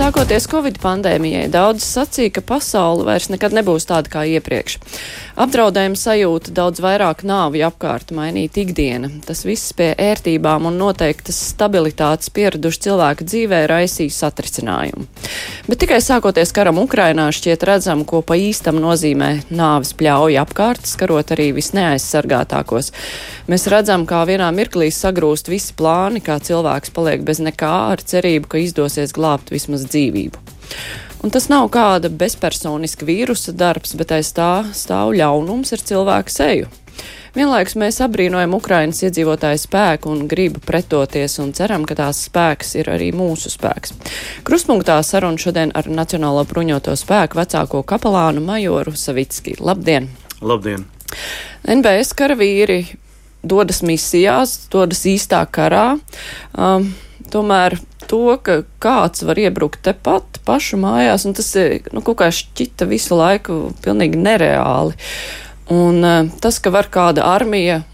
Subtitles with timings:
[0.00, 4.78] Sākoties Covid pandēmijai, daudz sacīja, ka pasaule vairs nekad nebūs tāda kā iepriekš.
[5.44, 9.10] Apdraudējuma sajūta daudz vairāk nāvi apkārt mainīt ikdiena.
[9.26, 15.04] Tas viss pie ērtībām un noteiktas stabilitātes pieraduši cilvēka dzīvē raisīs satricinājumu.
[15.68, 21.34] Bet tikai sākoties karam Ukrainā šķiet redzam, ko pa īstam nozīmē nāvis pļauja apkārt, skarot
[21.36, 22.88] arī visneaizsargātākos.
[23.52, 28.48] Mēs redzam, kā vienā mirklī sagrūst visi plāni, kā cilvēks paliek bez nekā ar cerību,
[28.48, 30.46] ka izdosies glābt vismaz dzīvību.
[31.20, 36.70] Un tas nav kāda bezpersoniska vīrusa darbs, bet aiz tā stāv ļaunums ar cilvēku seju.
[37.30, 42.90] Vienlaikus mēs apbrīnojam Ukrainas iedzīvotāju spēku un gribu pretoties un ceram, ka tās spēks ir
[42.90, 43.94] arī mūsu spēks.
[44.46, 49.54] Kruspunktā saruna šodien ar Nacionālo bruņoto spēku vecāko kapelānu Majoru Savicki.
[49.62, 50.08] Labdien!
[50.42, 50.88] Labdien!
[51.68, 52.80] NBS karavīri
[53.46, 56.00] dodas misijās, dodas īstā karā.
[56.56, 56.90] Um,
[57.32, 57.78] tomēr
[58.10, 61.52] to, ka kāds var iebrukt tepat pašu mājās, un tas
[61.94, 64.96] nu, kaut kā šķita visu laiku pilnīgi nereāli.
[65.70, 67.84] Un uh, tas, ka var kāda armija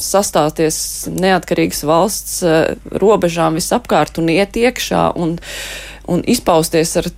[0.00, 0.78] sastāties
[1.12, 5.36] neatkarīgas valsts uh, robežām visapkārt un iet iekšā un,
[6.08, 7.10] un izpausties ar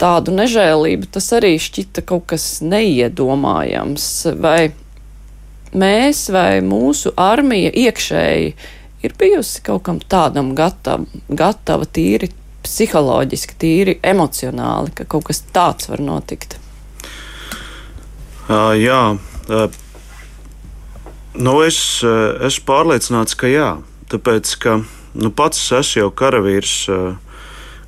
[0.00, 4.08] tādu nežēlību, tas arī šķita kaut kas neiedomājams.
[4.40, 4.72] Vai
[5.76, 8.52] mēs vai mūsu armija iekšēji
[9.06, 12.30] ir bijusi kaut kam tādam gatava, gatava tīri
[12.66, 16.58] psiholoģiski, tīri emocionāli, ka kaut kas tāds var notikt?
[18.46, 19.02] Uh, jā,
[19.50, 19.66] uh,
[21.38, 23.70] nu es esmu pārliecināts, ka jā.
[24.10, 24.80] Tāpēc, ka
[25.18, 27.06] nu, pats es esmu jau karavīrs, uh,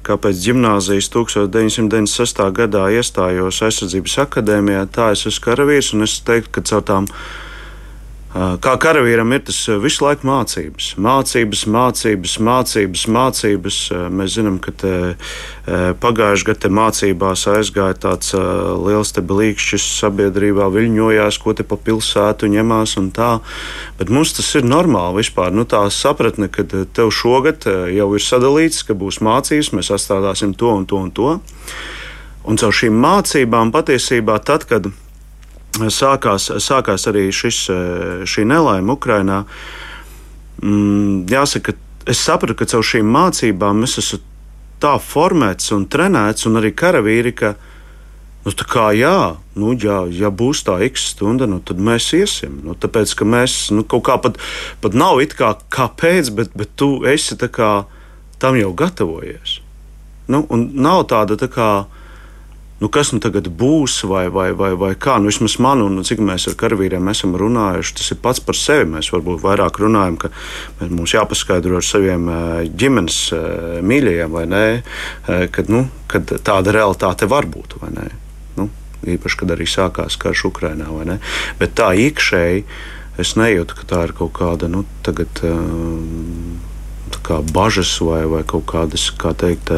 [0.08, 2.40] kāpēc gimnāzijas 1996.
[2.56, 7.10] gadā iestājos aizsardzības akadēmijā, tā es esmu karavīrs un es teiktu, ka caur tām
[8.38, 13.78] Kā karavīram ir tas visu laiku mācības, mācības, mācības, mācības, mācības.
[14.14, 14.74] Mēs zinām, ka
[16.02, 18.36] pagājušajā gadā mācībās aizgāja tāds
[18.84, 23.32] liels bilīgšķis sabiedrībā, viļņojās, ko te pa pilsētu ņemās un tā.
[23.98, 25.50] Bet mums tas ir normāli vispār.
[25.56, 30.76] Nu, tā sapratne, ka tev šogad jau ir sadalīts, ka būs mācības, mēs atstādāsim to
[30.76, 31.34] un to un to.
[32.48, 35.07] Un caur šīm mācībām patiesībā tad, kad mēs
[35.76, 37.66] sākās, sākās arī šis,
[38.28, 39.44] šī nelaime Ukrajinā.
[40.62, 41.74] Mm, jāsaka,
[42.08, 44.22] es sapratu, ka caur šīm mācībām es esmu
[44.82, 47.52] tā formēts un trenēts, un arī karavīri, ka,
[48.44, 52.60] nu, tā kā jā, nu, jā, ja būs tā x stunda, nu, tad mēs iesim.
[52.66, 54.38] Nu, tāpēc, ka mēs nu, kaut kā pat,
[54.82, 57.72] pat nav it kā kāpēc, bet, bet tu esi kā,
[58.38, 59.58] tam jau gatavojies.
[60.28, 61.70] Nu, un nav tāda tā kā
[62.80, 65.16] nu, kas nu tagad būs, vai, vai, vai, vai kā.
[65.18, 68.86] Nu, vismaz man, un cik mēs ar karavīriem esam runājuši, tas ir pats par sevi.
[68.92, 70.30] Mēs varbūt vairāk runājam, ka
[70.86, 72.28] mums jāpaskaidro ar saviem
[72.78, 73.20] ģimenes
[73.82, 74.64] mīļajiem, vai nē,
[75.54, 77.80] kad, nu, kad tāda realitāte var būt.
[78.58, 78.70] Nu,
[79.06, 81.18] īpaši, kad arī sākās karš Ukrajinā.
[81.58, 82.64] Bet tā iekšēji
[83.18, 85.42] es nejūtu, ka tā ir kaut kāda nu, tagad,
[87.26, 89.72] kā bažas vai, vai kaut kādas, kā teikt,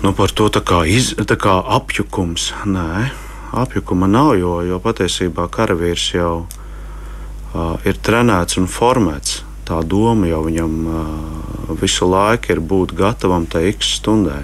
[0.00, 2.54] Nu, par to tā kā, iz, tā kā apjukums.
[2.64, 3.10] Nē,
[3.52, 9.42] apjukuma nav, jo, jo patiesībā karavīrs jau uh, ir trenēts un formēts.
[9.68, 14.40] Tā doma jau viņam uh, visu laiku ir būt gatavam tai x stundai.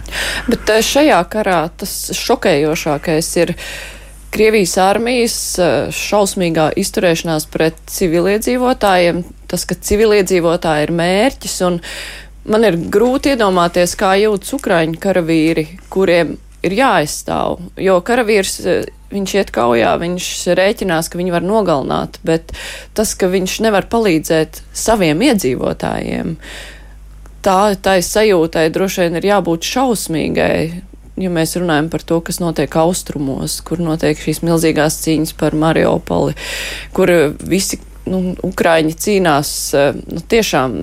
[0.47, 3.57] Bet šajā karā tas šokējošākais ir.
[4.37, 5.35] Krievijas armijas
[5.97, 11.79] šausmīgā izturēšanās pret civiliedzīvotājiem, tas, ka civiliedzīvotāji ir mērķis un
[12.47, 16.37] Man ir grūti iedomāties, kā jūtas Ukraiņu karavīri, kuriem
[16.67, 17.61] ir jāaizstāv.
[17.81, 18.77] Jo karavīrs, e,
[19.13, 22.55] viņš iet kaujā, viņš rēķinās, ka viņu var nogalināt, bet
[22.97, 26.37] tas, ka viņš nevar palīdzēt saviem iedzīvotājiem,
[27.47, 30.59] tā, tā sajūtai droši vien ir jābūt šausmīgai.
[31.17, 36.35] Ja mēs runājam par to, kas notiek austrumos, kur notiek šīs milzīgās cīņas par Mariupoli,
[36.93, 40.83] kur visi nu, Ukrāņi cīnās e, nu, tiešām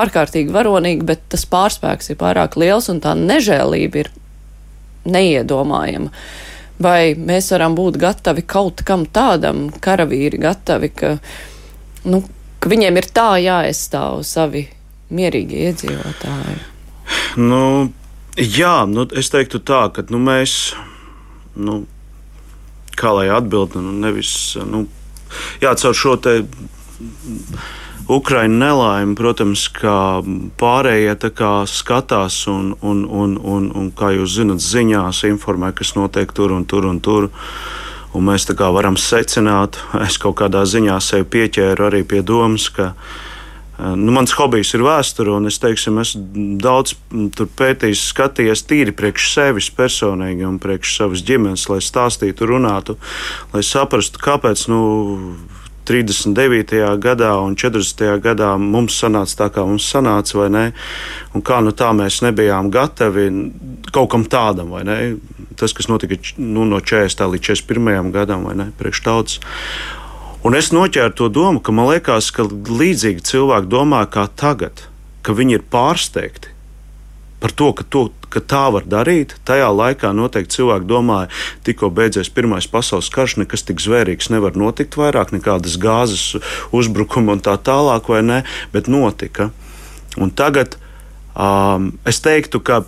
[0.00, 4.10] ārkārtīgi varonīgi, bet tas pārspēks ir pārāk liels un tā nežēlība ir
[5.04, 6.10] neiedomājama.
[6.84, 11.12] Vai mēs varam būt gatavi kaut kam tādam, karavīri gatavi, ka,
[12.10, 12.24] nu,
[12.58, 14.66] ka viņiem ir tā jāaizstāv savi
[15.14, 16.58] mierīgi iedzīvotāji?
[17.38, 17.92] Nu,
[18.38, 20.74] jā, nu, es teiktu tā, ka nu, mēs,
[21.54, 21.84] nu,
[22.98, 24.34] kā lai atbildētu, nu, nevis,
[24.66, 24.86] nu,
[25.62, 26.40] jā, caur šo te
[28.08, 30.20] Ukraiņa nelaime, protams, kā
[30.60, 36.32] pārējie kā skatās un, un, un, un, un, kā jūs zinat, ziņās informē, kas notiek
[36.36, 37.30] tur un tur un tur.
[38.14, 42.68] Un mēs tā kā varam secināt, es kaut kādā ziņā sev pieķēru arī pie domas,
[42.68, 42.92] ka
[43.96, 46.94] nu, mans hobijs ir vēsture, un es teiksim, esmu daudz
[47.56, 53.00] pētījis, skatījies tīri priekš sevis personīgi un priekš savas ģimenes, lai stāstītu, runātu,
[53.56, 54.68] lai saprastu, kāpēc.
[54.70, 54.84] Nu,
[55.88, 56.78] 39.
[57.02, 58.04] gadā un 40.
[58.24, 60.64] gadā mums sanāca tā, kā mums sanāca, vai ne?
[61.34, 63.26] Un kā nu tā mēs nebijām gatavi
[63.92, 64.96] kaut kam tādam, vai ne?
[65.60, 67.26] Tas, kas notika nu, no 40.
[67.34, 68.10] līdz 41.
[68.14, 68.70] gadam, vai ne?
[68.78, 69.38] Priekš tautas.
[70.44, 74.86] Un es noķēru to domu, ka man liekas, ka līdzīgi cilvēki domā kā tagad,
[75.24, 76.53] ka viņi ir pārsteigti
[77.44, 78.02] par to, ka, to,
[78.32, 79.34] ka tā var darīt.
[79.44, 81.28] Tajā laikā noteikti cilvēki domāja,
[81.66, 86.38] tikko beidzies Pirmais pasaules karš, nekas tik zvērīgs nevar notikt vairāk, nekādas gāzes
[86.72, 88.40] uzbrukuma un tā tālāk, vai ne?
[88.72, 89.50] Bet notika.
[90.16, 90.78] Un tagad
[91.36, 92.80] um, es teiktu, ka.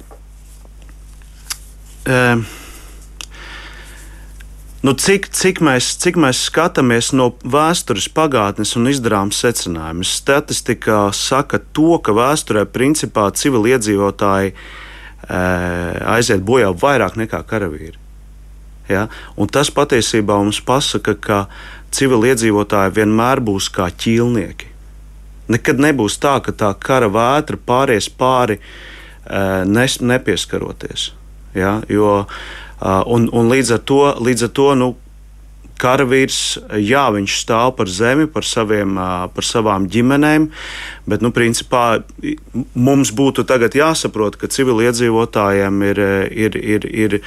[2.08, 2.46] Um,
[4.86, 10.12] Nu, cik, cik, mēs, cik mēs skatāmies no vēstures pagātnes un izdarām secinājumus?
[10.20, 15.40] Statistika saka to, ka vēsturē principā civiliedzīvotāji e,
[16.12, 17.98] aiziet bojā vairāk nekā karavīri.
[18.86, 19.08] Ja?
[19.34, 21.40] Un tas patiesībā mums pasaka, ka
[21.96, 24.70] civiliedzīvotāji vienmēr būs kā ķīlnieki.
[25.56, 31.08] Nekad nebūs tā, ka tā kara vētra pāries pāri, e, nes, nepieskaroties.
[31.58, 31.80] Ja?
[31.90, 34.88] Jo, uh, un, un līdz ar to, līdz ar to nu,
[35.80, 36.40] karavīrs,
[36.80, 38.96] jā, viņš stāv par zemi, par, saviem,
[39.34, 40.48] par savām ģimenēm,
[41.06, 42.00] bet, nu, principā
[42.74, 46.00] mums būtu tagad jāsaprot, ka civiliedzīvotājiem ir,
[46.46, 47.18] ir, ir, ir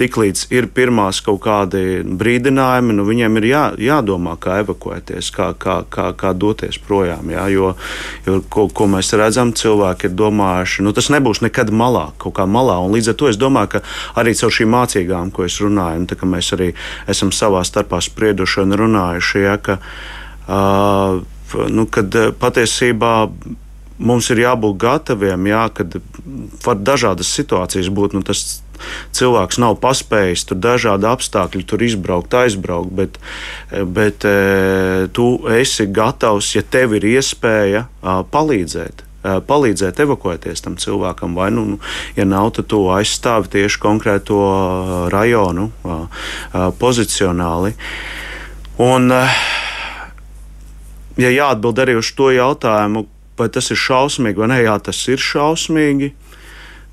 [0.00, 5.80] tiklīdz ir pirmās kaut kādi brīdinājumi, nu, viņiem ir jā, jādomā, kā evakuēties, kā, kā,
[5.92, 7.74] kā, kā doties projām, jā, jo,
[8.26, 12.48] jo ko, ko mēs redzam, cilvēki ir domājuši, nu, tas nebūs nekad malā, kaut kā
[12.48, 13.84] malā, un līdz ar to es domāju, ka
[14.20, 16.72] arī caur šīm mācīgām, ko es runāju, un tā, ka mēs arī
[17.10, 19.78] esam savā starpā sprieduši un runājuši, ja, ka,
[20.48, 21.18] uh,
[21.72, 23.14] nu, kad patiesībā
[23.98, 25.98] mums ir jābūt gataviem, jā, kad
[26.64, 28.14] var dažādas situācijas būt.
[28.14, 28.60] Nu, tas
[29.16, 33.18] cilvēks nav paspējis tur dažādi apstākļi, tur izbraukt, aizbraukt, bet,
[33.98, 34.26] bet
[35.18, 35.28] tu
[35.58, 37.88] esi gatavs, ja tev ir iespēja
[38.30, 41.78] palīdzēt palīdzēt evakuēties tam cilvēkam, vai, nu, nu,
[42.16, 44.38] ja nav, tad to aizstāvi tieši konkrēto
[45.12, 45.70] rajonu
[46.78, 47.74] pozicionāli.
[48.78, 49.10] Un,
[51.18, 55.22] ja jāatbild arī uz to jautājumu, vai tas ir šausmīgi vai nē, jā, tas ir
[55.22, 56.12] šausmīgi.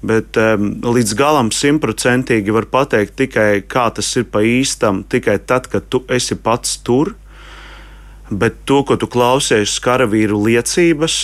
[0.06, 5.70] Bet um, līdz galam simtprocentīgi var pateikt tikai, kā tas ir pa īstam, tikai tad,
[5.72, 7.16] kad tu esi pats tur.
[8.30, 11.18] Bet to, ko tu klausies karavīru liecības,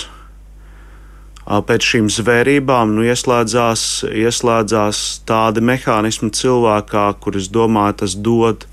[1.46, 8.68] pēc šīm zvērībām nu, ieslēdzās, ieslēdzās tādi mehānismi cilvēkā, kurus domāju, tas dod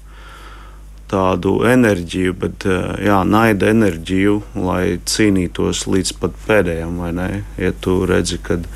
[1.09, 7.31] tādu enerģiju, bet jā, naida enerģiju, lai cīnītos līdz pat pēdējiem, vai ne?
[7.57, 8.69] Ja tu redzi, kad.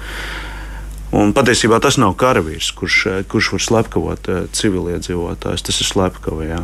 [1.13, 2.99] Un patiesībā tas nav karavīrs, kurš,
[3.29, 5.67] kurš var slepkavot civiliedzīvotājus.
[5.69, 6.63] Tas ir slepkava.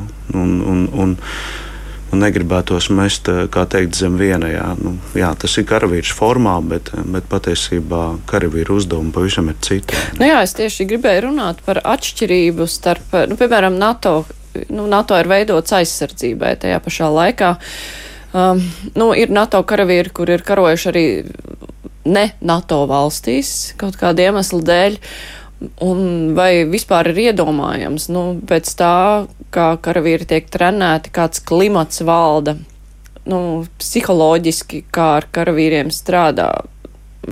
[2.08, 4.48] Nu, negribētos mest eh, teikt, zem viena.
[4.50, 4.66] Jā.
[4.80, 9.96] Nu, jā, tas ir karavīrs formā, bet, bet patiesībā karavīra uzdevumi pavisam ir citi.
[10.18, 14.22] Nu, jā, es tieši gribēju runāt par atšķirību starp, nu, piemēram, NATO.
[14.72, 17.54] Nu, NATO ir veidots aizsardzībai tajā pašā laikā.
[18.36, 18.60] Um,
[18.96, 21.06] nu, ir NATO karavīri, kur ir karojuši arī
[22.08, 24.98] ne NATO valstīs kaut kāda iemesla dēļ.
[25.58, 32.54] Un vai vispār ir iedomājams, nu, pēc tā, kā karavīri tiek trenēti, kāds klimats valda,
[33.26, 33.40] nu,
[33.80, 36.52] psiholoģiski, kā ar karavīriem strādā,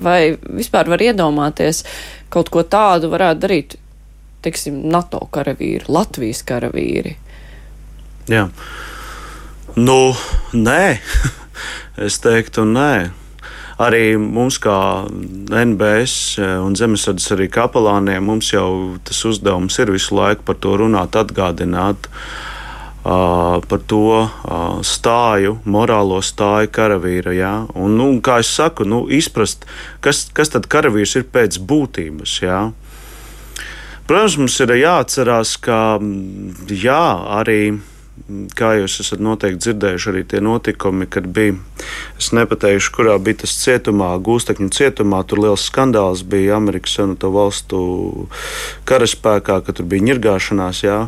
[0.02, 1.84] vai vispār var iedomāties
[2.32, 3.76] kaut ko tādu varētu darīt,
[4.42, 7.14] teiksim, NATO karavīri, Latvijas karavīri?
[8.26, 8.48] Jā.
[9.78, 10.00] Nu,
[10.50, 10.82] nē,
[12.08, 13.25] es teiktu, nē
[13.82, 15.06] arī mums, kā
[15.52, 21.18] NBS un Zemesardzes arī kapelāniem, mums jau tas uzdevums ir visu laiku par to runāt,
[21.18, 22.10] atgādināt.
[23.06, 27.34] Uh, par to uh, stāju, morālo stāju karavīra.
[27.36, 27.52] Ja?
[27.78, 29.62] Un, nu, kā jau saku, nu, izprast,
[30.02, 32.32] kas, kas tad karavīrs ir pēc būtības.
[32.42, 32.64] Ja?
[34.10, 36.00] Protams, mums ir jāatcerās, ka
[36.66, 37.04] jā,
[37.38, 37.60] arī
[38.58, 41.56] kā jūs esat noteikti dzirdējuši, arī tie notikumi, kad bija,
[42.18, 47.82] es nepateikšu, kurā bija tas cietumā, Gūstekņu cietumā, tur liels skandāls bija Amerikas Savienoto valstu
[48.88, 50.82] karaspēkā, ka tur bija ņirgāšanās.
[50.86, 50.98] Jā.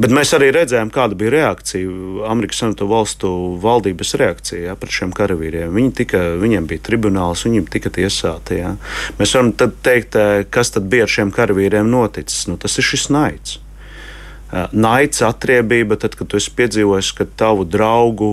[0.00, 1.94] Bet mēs arī redzējām, kāda bija reakcija,
[2.30, 3.30] Amerikas Savienoto Valstu
[3.60, 5.74] valdības reakcija ja, pret šiem karavīriem.
[5.76, 8.62] Viņi tika, viņiem bija tribunāls, viņiem tika tiesāti.
[8.62, 8.76] Ja.
[9.20, 10.16] Mēs varam teikt,
[10.54, 12.46] kas tad bija ar šiem karavīriem noticis.
[12.48, 13.58] Nu, tas ir šis naids.
[14.72, 18.32] Naids, atriebība, tad, kad tu esi piedzīvojis, ka tavu draugu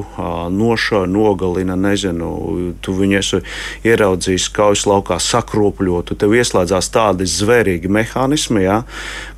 [0.54, 2.32] nošauja, nogalina, nezinu,
[2.82, 3.42] tu viņu esi
[3.88, 8.82] ieraudzījis kaujas laukā sakropļotu, tev ieslēdzās tādi zvērīgi mehānismi, ja,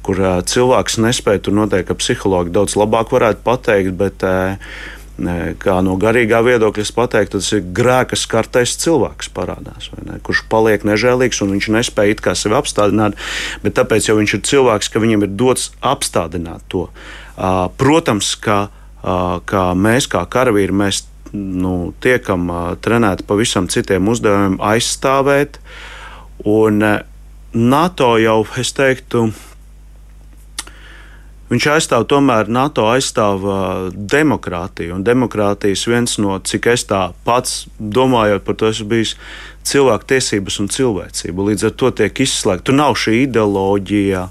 [0.05, 4.23] kur cilvēks nespēja, tur noteikti psihologi daudz labāk varētu pateikt, bet
[5.59, 11.41] kā no garīgā viedokļa pateikt, tas ir grēka skartais cilvēks parādās, ne, kurš paliek nežēlīgs
[11.43, 13.17] un viņš nespēja it kā sevi apstādināt,
[13.63, 16.87] bet tāpēc jau viņš ir cilvēks, ka viņam ir dots apstādināt to.
[17.79, 18.69] Protams, ka,
[19.49, 22.49] ka mēs kā karavīri, mēs nu, tiekam
[22.81, 25.59] trenēti pavisam citiem uzdevumiem aizstāvēt,
[26.47, 26.83] un
[27.53, 29.29] NATO jau, es teiktu,
[31.49, 34.93] Viņš aizstāv tomēr NATO aizstāv uh, demokrātiju.
[34.99, 39.15] Un demokrātijas viens no, cik es tā pats domājot par to, esmu bijis
[39.65, 41.49] cilvēku tiesības un cilvēcība.
[41.49, 42.69] Līdz ar to tiek izslēgta.
[42.69, 44.27] Tur nav šī ideoloģija.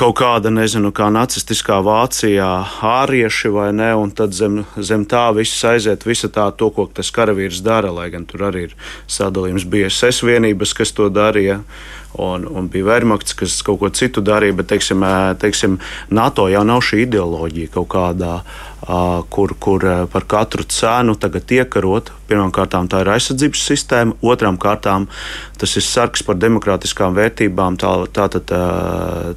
[0.00, 2.48] Kaut kāda, nezinu, kā nacistiskā Vācijā,
[2.84, 7.10] ārieši vai ne, un tad zem, zem tā viss aiziet, visa tā, to, ko tas
[7.12, 8.74] karavīrs dara, lai gan tur arī ir
[9.08, 11.62] sadalījums BSS vienības, kas to darīja
[12.18, 15.04] un, un bija Vermakts, kas kaut ko citu darīja, bet teiksim,
[15.40, 15.78] teiksim,
[16.14, 18.38] NATO jau nav šī ideoloģija kaut kādā.
[19.32, 19.82] Kur, kur
[20.12, 22.12] par katru cenu tagad iekarot.
[22.28, 25.08] Pirmkārt, tā ir aizsardzības sistēma, otrām kārtām
[25.58, 28.62] tas ir sargs par demokrātiskām vērtībām, tātad tā,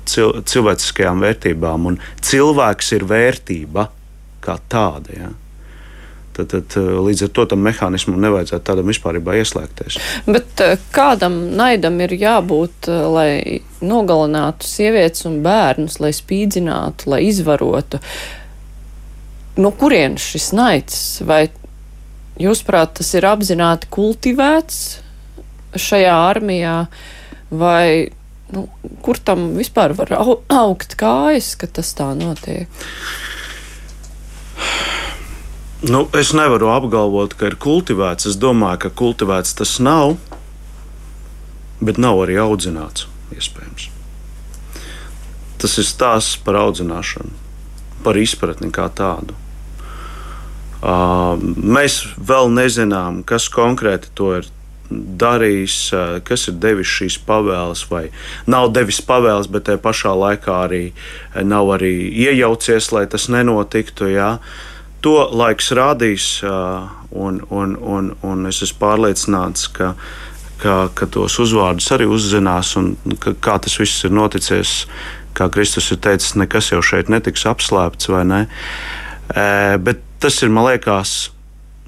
[0.06, 1.90] cil, cilvēciskajām vērtībām.
[1.90, 3.90] Un cilvēks ir vērtība
[4.46, 5.18] kā tāda.
[5.18, 5.32] Ja.
[6.40, 9.98] Tad, tad eh, līdz ar to tam mehānismam nevajadzētu tādam vispār ieslēgties.
[10.30, 13.32] Bet eh, kādam naidam ir jābūt, eh, lai
[13.84, 18.00] nogalinātu sievietes un bērnus, lai spīdzinātu, lai izvarotu?
[19.60, 21.02] No kurienes šis naids?
[21.28, 21.50] Vai
[22.40, 24.80] jūsuprāt, tas ir apzināti kultivēts
[25.76, 26.78] šajā armijā,
[27.52, 28.14] vai
[28.56, 28.64] nu,
[29.04, 32.72] kur tam vispār var augt kājas, ka tas tā notiek?
[35.82, 38.28] Nu, es nevaru apgalvot, ka ir kultivēts.
[38.28, 40.18] Es domāju, ka kultivēts tas nav,
[41.80, 43.08] bet nav arī audzināts.
[43.32, 43.88] Iespējams.
[45.60, 47.32] Tas ir stāsts par audzināšanu,
[48.04, 49.38] par izpratni kā tādu.
[50.80, 54.50] Uh, mēs vēl nezinām, kas konkrēti to ir
[54.90, 55.78] darījis,
[56.28, 58.08] kas ir devis šīs pavēles, vai
[58.50, 60.82] nav devis pavēles, bet tajā pašā laikā arī
[61.46, 61.94] nav arī
[62.26, 64.10] iejaucies, lai tas nenotiktu.
[64.12, 64.32] Jā.
[64.40, 64.69] Uh,
[65.06, 69.94] To laiks rādīs, un, un, un, un es esmu pārliecināts, ka,
[70.60, 74.84] ka, ka tos uzvārdus arī uzzinās, un ka, kā tas viss ir noticis.
[75.38, 78.40] Kā Kristus ir teicis, nekas jau šeit netiks apslēpts, vai ne?
[79.80, 81.30] Bet tas ir, man liekas,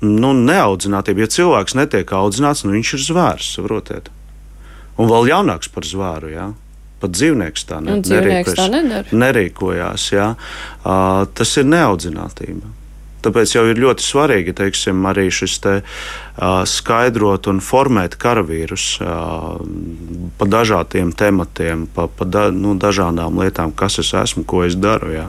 [0.05, 1.25] nu, neaudzinātība.
[1.25, 4.11] Ja cilvēks netiek audzināts, nu, viņš ir zvērs, saprotiet.
[5.01, 6.31] Un vēl jaunāks par zvēru.
[6.31, 6.51] Jā.
[7.01, 9.17] Pat dzīvnieks tā, ne, dzīvnieks tā nedara.
[9.23, 10.11] nerīkojās.
[10.13, 10.27] Jā.
[10.85, 12.69] Uh, tas ir neaudzinātība.
[13.21, 19.61] Tāpēc jau ir ļoti svarīgi teiksim, arī šis te, uh, skaidrot un formēt karavīrus uh,
[20.39, 25.13] pa dažādiem tematiem, pa, pa da, nu, dažādām lietām, kas es esmu, ko es daru.
[25.13, 25.27] Jā.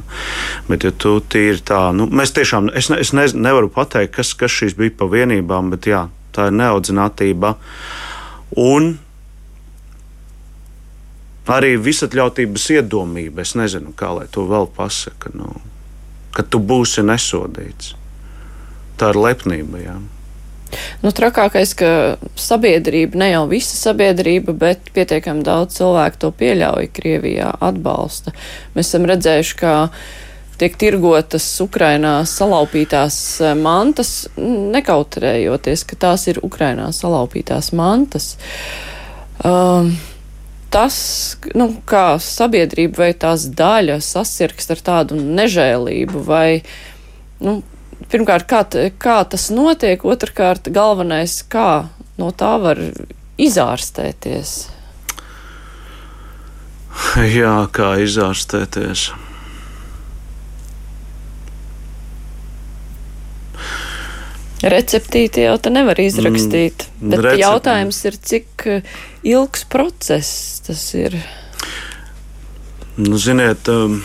[0.71, 4.33] Bet, ja tu tīri tā, nu, mēs tiešām, es, ne, es ne, nevaru pateikt, kas,
[4.39, 7.57] kas šīs bija pa vienībām, bet jā, tā ir neaudzinātība.
[8.63, 8.95] Un
[11.53, 13.43] arī visatļautības iedomība.
[13.45, 15.35] Es nezinu, kā lai to vēl pasakā.
[15.37, 15.53] Nu
[16.33, 17.95] ka tu būsi nesodīts.
[19.01, 19.83] Tā ir lepnība.
[19.83, 19.97] Jā.
[21.03, 21.89] Nu, trakākais, ka
[22.39, 28.33] sabiedrība, ne jau visa sabiedrība, bet pietiekami daudz cilvēku to pieļauj Krievijā, atbalsta.
[28.77, 29.75] Mēs esam redzējuši, ka
[30.63, 38.37] tiek tirgotas Ukrainā salaupītās eh, mantas, nekautrējoties, ka tās ir Ukrainā salaupītās mantas.
[39.43, 39.93] Um,
[40.73, 40.97] tas,
[41.59, 46.63] nu, kā sabiedrība vai tās daļa sasirgst ar tādu nežēlību vai,
[47.45, 47.61] nu,
[48.13, 48.65] pirmkārt, kā,
[49.03, 51.89] kā tas notiek, otrkārt, galvenais, kā
[52.21, 52.81] no tā var
[53.41, 54.55] izārstēties.
[57.41, 59.11] Jā, kā izārstēties.
[64.63, 66.87] Receptīti jau te nevar izrakstīt.
[67.01, 67.43] Mm, bet recept...
[67.43, 68.91] jautājums ir, cik eh,
[69.27, 71.17] ilgs process tas ir?
[73.01, 73.99] Nu, ziniet, um,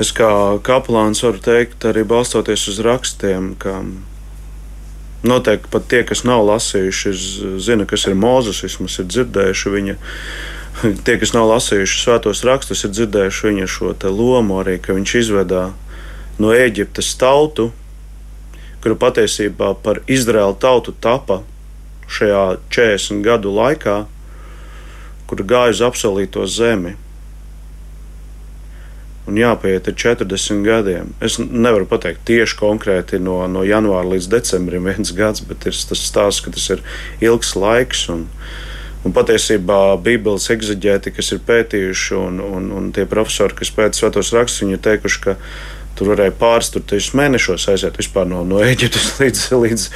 [0.00, 0.30] es kā
[0.64, 3.80] kaplāns varu teikt, arī balstoties uz rakstiem, ka
[5.26, 7.14] noteikti pat tie, kas nav lasījuši,
[7.60, 9.96] zina, kas ir Mozus, vismaz ir dzirdējuši viņa.
[11.04, 15.70] Tie, kas nav lasījuši svētos rakstus, ir dzirdējuši viņa šo lomu arī, ka viņš izvedā
[16.42, 17.70] no Eģiptes tautu,
[18.84, 21.40] kura patiesībā par Izraēlu tautu tapa
[22.12, 24.04] šajā 40 gadu laikā,
[25.26, 26.94] kur gāja uz apsolīto zemi.
[29.26, 31.10] un jāpaiet ar 40 gadiem.
[31.24, 36.02] Es nevaru pateikt tieši konkrēti no, no janvāra līdz decembrim viens gads, bet ir tas
[36.06, 36.82] stāsts, ka tas ir
[37.24, 38.06] ilgs laiks.
[38.12, 38.26] Un,
[39.02, 44.30] un patiesībā Bībeles eksaģēti, kas ir pētījuši, un, un, un tie profesori, kas pēta svētos
[44.36, 45.36] rakstus, viņi ir teikuši, ka
[45.96, 46.72] tur varēja pāris
[47.16, 49.90] mēnešos aiziet vispār no, no Eģiptes līdz, līdz,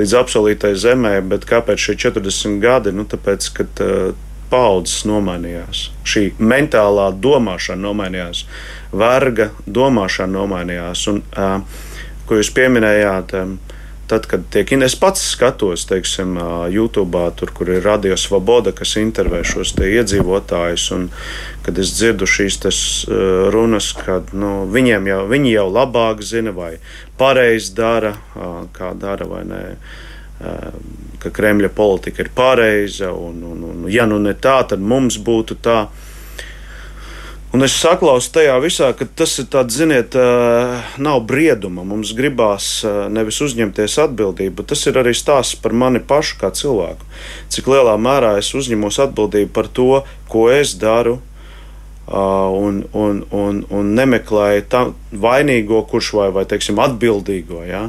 [0.00, 1.16] līdz apsolītai zemē.
[1.30, 2.94] Bet kāpēc šie 40 gadi?
[2.96, 4.12] Nu, tāpēc, kad, uh,
[4.52, 5.86] paudzes nomainījās.
[6.04, 8.44] Šī mentālā domāšana nomainījās,
[8.92, 11.06] verga domāšana nomainījās.
[11.12, 11.86] Un, uh,
[12.28, 13.56] ko jūs pieminējāt, um,
[14.10, 16.36] tad, kad tiek, es pats skatos, teiksim,
[16.72, 21.08] YouTube, tur, kur ir Radio Svoboda, kas intervē šos iedzīvotājus, un
[21.66, 22.78] kad es dzirdu šīs tas,
[23.54, 26.76] runas, ka nu, viņiem jau, viņi jau labāk zina, vai
[27.18, 28.16] pareizi dara,
[28.76, 29.62] kā dara vai nē
[31.22, 35.58] ka Kremļa politika ir pareiza, un, un, un ja nu ne tā, tad mums būtu
[35.62, 35.84] tā.
[37.52, 40.14] Un es saklausu tajā visā, ka tas ir tāds, ziniet,
[40.96, 41.82] nav brieduma.
[41.84, 42.68] Mums gribās
[43.12, 47.04] nevis uzņemties atbildību, bet tas ir arī stāsts par mani pašu kā cilvēku.
[47.52, 50.00] Cik lielā mērā es uzņemos atbildību par to,
[50.32, 51.18] ko es daru,
[52.08, 57.66] un, un, un, un nemeklēju tam vainīgo, kurš vai, vai teiksim, atbildīgo.
[57.68, 57.84] Ja?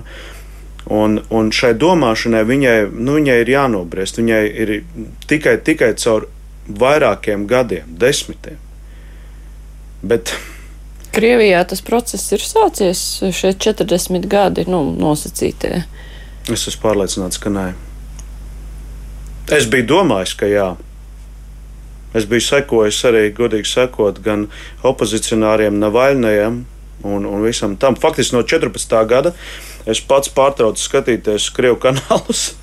[0.91, 4.19] Un, un šai domāšanai viņai, nu, viņai ir jānobriest.
[4.19, 4.75] Viņai ir
[5.31, 6.27] tikai, tikai caur
[6.67, 8.59] vairākiem gadiem, desmitiem.
[10.03, 10.33] Bet
[11.13, 12.99] Krievijā tas process ir sācies
[13.37, 15.83] šie 40 gadi, nu, nosacītie.
[16.49, 17.67] Es esmu pārliecināts, ka nē.
[19.53, 20.71] Es biju domājis, ka jā.
[22.17, 24.47] Es biju sekojis arī, godīgi sakot, gan
[24.85, 26.63] opozicionāriem Navaļnajam
[27.03, 27.95] un, un visam tam.
[27.99, 28.97] Faktiski no 14.
[29.09, 29.33] gada
[29.85, 32.53] es pats pārtraucu skatīties Krievu kanālus.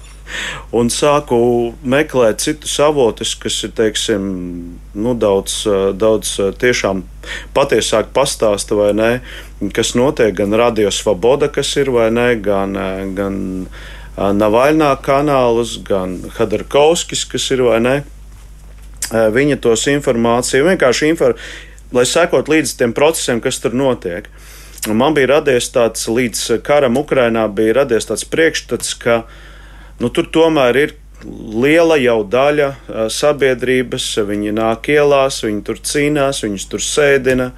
[0.76, 1.38] Un sāku
[1.82, 4.26] meklēt citus avotus, kas ir teiksim,
[4.94, 5.62] nu, daudz,
[5.98, 7.02] daudz tiešām
[7.56, 9.10] patiesāk pastāsta, vai ne,
[9.76, 12.76] kas notiek gan Radio Svoboda, kas ir vai ne, gan,
[13.16, 13.40] gan
[14.16, 17.98] Navaļnā kanālus, gan Hadarkovskis, kas ir vai ne.
[19.10, 24.28] Viņa tos informāciju vienkārši informāciju, lai sekot līdzi tiem procesiem, kas tur notiek.
[24.88, 29.22] Un man bija radies tāds, līdz karam Ukrainā bija radies tāds priekšstats, ka
[30.00, 30.96] nu, tur tomēr ir
[31.28, 32.70] liela jau daļa
[33.12, 37.50] sabiedrības, viņi nāk ielās, viņi tur cīnās, viņus tur sēdina.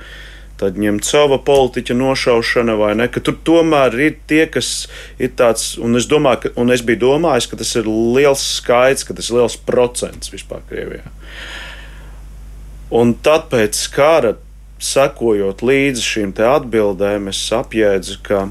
[0.62, 3.08] Tad ņemt sava politiķa nošaušana, vai ne?
[3.10, 4.86] Tur tomēr ir tie, kas
[5.18, 9.02] ir tāds, un es, domāju, ka, un es biju domājis, ka tas ir liels skaits,
[9.08, 11.10] ka tas ir liels procents vispār Krievijā.
[12.94, 14.36] Un tad pēc kara
[14.82, 18.44] sekojot līdzi šīm atbildēm, es apjēdzu, ka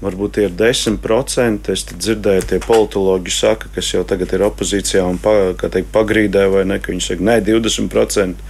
[0.00, 1.70] varbūt tie ir 10%.
[1.72, 6.66] Es dzirdēju, tie politologi saka, kas jau tagad ir opozīcijā un pa, teikt, pagrīdē, vai
[6.68, 8.46] ne, ka viņi saka, nē, 20%.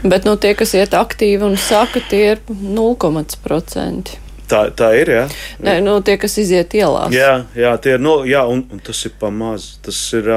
[0.00, 4.16] Bet nu, tie, kas iet aktīvi un saka, tie ir 0,5%.
[4.50, 5.12] Tā, tā ir.
[5.14, 5.26] Jā,
[5.62, 7.12] Nē, nu, tie, kas iziet ielās.
[7.14, 8.00] Jā, jā tie ir.
[8.02, 9.76] No, jā un, un tas ir pamazs.
[9.84, 10.32] Tas ir.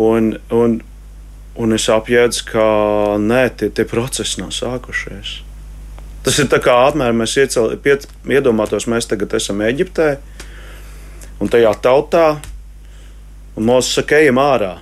[0.00, 0.80] Un, un,
[1.60, 2.64] Un es apjēdzu, ka
[3.20, 5.40] nē, tie, tie procesi nav sākušies.
[6.24, 10.12] Tas ir kā apmēram mēs iecel, piet, iedomātos, mēs tagad esam Eģiptē
[11.40, 12.26] un tajā tautā,
[13.60, 14.74] Mozus saka, ejam ārā.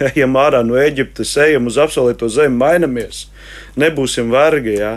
[0.10, 3.26] ejam ārā no Eģiptes, ejam uz apsolīto zemi, mainamies,
[3.80, 4.78] nebūsim vergi.
[4.78, 4.94] Ja?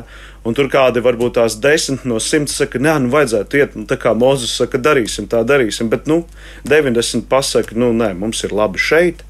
[0.47, 3.97] Un tur kādi varbūt tās desmit no simts saka, nē, nu vajadzētu iet, nu, tā
[3.99, 5.91] kā Mozus saka, darīsim, tā darīsim.
[5.91, 6.25] Bet, nu,
[6.67, 9.23] 90 pasaka, nu, nē, mums ir labi šeit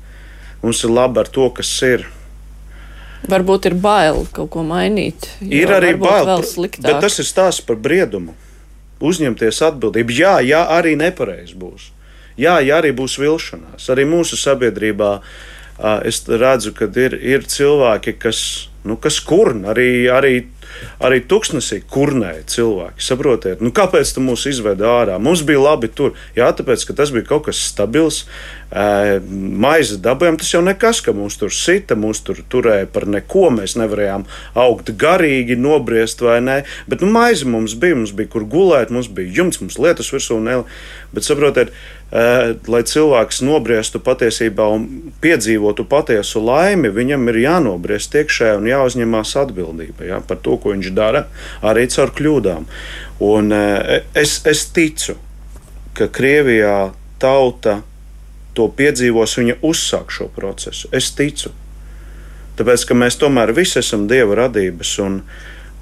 [0.64, 2.06] Mums ir labi ar to, kas ir.
[3.32, 5.30] Varbūt ir bail kaut ko mainīt.
[5.44, 6.28] Ir arī bail,
[6.84, 8.36] bet tas ir stāsts par briedumu.
[9.04, 10.16] Uzņemties atbildību.
[10.16, 11.90] Jā, jā, arī nepareizi būs.
[12.40, 13.88] Jā, jā, arī būs vilšanās.
[13.94, 15.18] Arī mūsu sabiedrībā
[16.08, 20.36] es redzu, ka ir, ir cilvēki, kas, nu, kas kurn, arī, arī
[21.04, 23.04] arī tuksnesī kurnēja cilvēki.
[23.04, 25.20] Saprotiet, nu, kāpēc tu mūs izvedi ārā?
[25.22, 26.18] Mums bija labi tur.
[26.38, 28.24] Jā, tāpēc, ka tas bija kaut kas stabils.
[28.74, 29.20] E,
[29.64, 33.50] maize dabējām, tas jau nekas, ka mūs tur sita, mūs tur turēja par neko.
[33.54, 34.28] Mēs nevarējām
[34.66, 36.60] augt garīgi, nobriest vai nē.
[36.90, 40.40] Bet nu, maize mums bija, mums bija kur gulēt, mums bija jumts, mums lietas virsū.
[40.44, 40.62] Ne,
[41.14, 41.76] bet saprotiet,
[42.14, 44.84] lai cilvēks nobriestu patiesībā un
[45.24, 50.92] piedzīvotu patiesu laimi, viņam ir jānobriest iekšā un jāuzņemās atbildība ja, par to, ko viņš
[50.94, 51.26] dara,
[51.66, 52.68] arī caur kļūdām.
[53.26, 55.18] Un, eh, es, es ticu,
[55.98, 57.80] ka Krievijā tauta
[58.54, 60.90] to piedzīvos, viņa uzsāk šo procesu.
[60.94, 61.50] Es ticu.
[62.60, 65.22] Tāpēc, ka mēs tomēr visi esam dieva radības, un,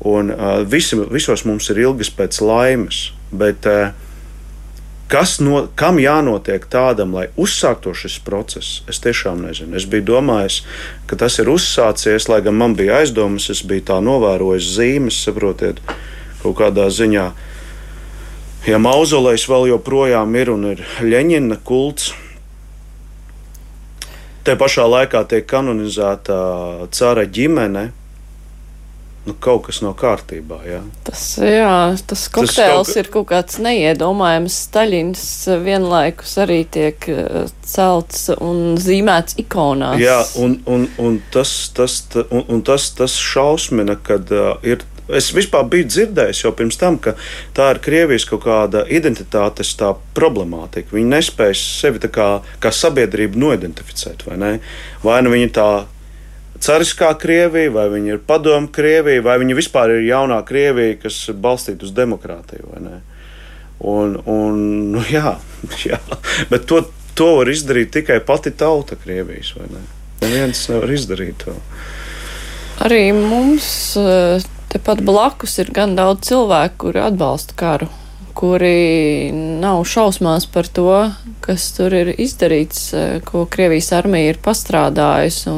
[0.07, 3.09] un uh, visi, visos mums ir ilgas pēc laimes.
[3.35, 3.91] Bet, uh,
[5.12, 9.76] Kas no, kam jānotiek tādam, lai uzsāktu šis process, es tiešām nezinu.
[9.76, 10.62] Es biju domājis,
[11.10, 15.82] ka tas ir uzsācies, lai gan man bija aizdomas, es biju tā novērojis zīmes, saprotiet,
[16.39, 17.28] kaut kādā ziņā.
[18.69, 22.13] Ja mauzolejs vēl joprojām ir un ir Leņķina kults,
[24.47, 26.38] te pašā laikā tiek kanonizēta
[26.95, 27.89] cara ģimene,
[29.25, 30.60] nu, kaut kas nav kārtībā.
[30.65, 30.81] Jā.
[31.05, 31.73] Tas, jā,
[32.10, 32.99] tas kokteils tas kaut...
[33.01, 34.60] ir kaut kāds neiedomājams.
[34.67, 35.25] Staļins
[35.65, 39.99] vienlaikus arī tiek eh, celts un zīmēts ikonās.
[40.01, 45.31] Jā, un, un, un tas, tas, un, un tas, tas šausmina, kad uh, ir Es
[45.36, 47.15] vispār biju dzirdējis jau pirms tam, ka
[47.57, 49.73] tā ir Krievijas kaut kāda identitātes
[50.15, 50.95] problemātika.
[50.95, 52.29] Viņi nespēj sevi kā,
[52.63, 54.23] kā sabiedrību noidentificēt.
[54.29, 54.51] Vai, ne?
[55.03, 55.67] vai nu viņi tā
[56.62, 61.88] cariskā Krievija, vai viņa ir padomu Krievija, vai viņa vispār ir jaunā Krievija, kas balstīta
[61.88, 62.71] uz demokrātiju.
[63.82, 64.60] Un, un,
[64.93, 65.36] nu, jā,
[65.89, 66.00] jā,
[66.52, 66.84] bet to,
[67.17, 69.56] to var izdarīt tikai pati tauta Krievijas.
[70.21, 71.56] Neviens nevar izdarīt to.
[72.82, 77.89] Arī mums eh, tepat blakus ir gan daudz cilvēku, kuri atbalsta karu,
[78.38, 80.93] kuri nav šausmās par to,
[81.45, 85.58] kas tur ir izdarīts, eh, ko Krievijas armija ir pastrādājusi.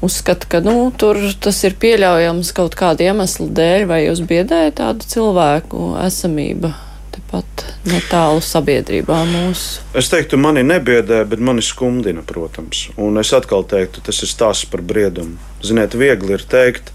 [0.00, 5.08] Uzskata, ka nu, tur tas ir pieļaujams kaut kāda iemesla dēļ, vai jūs biedējat tādu
[5.10, 6.72] cilvēku esamību
[7.12, 9.82] tepat netālu sabiedrībā mūsu?
[9.98, 12.86] Es teiktu, mani nebiedē, bet mani skumdina, protams.
[12.96, 15.36] Un es atkal teiktu, tas ir stāsts par briedumu.
[15.60, 16.94] Ziniet, viegli ir teikt,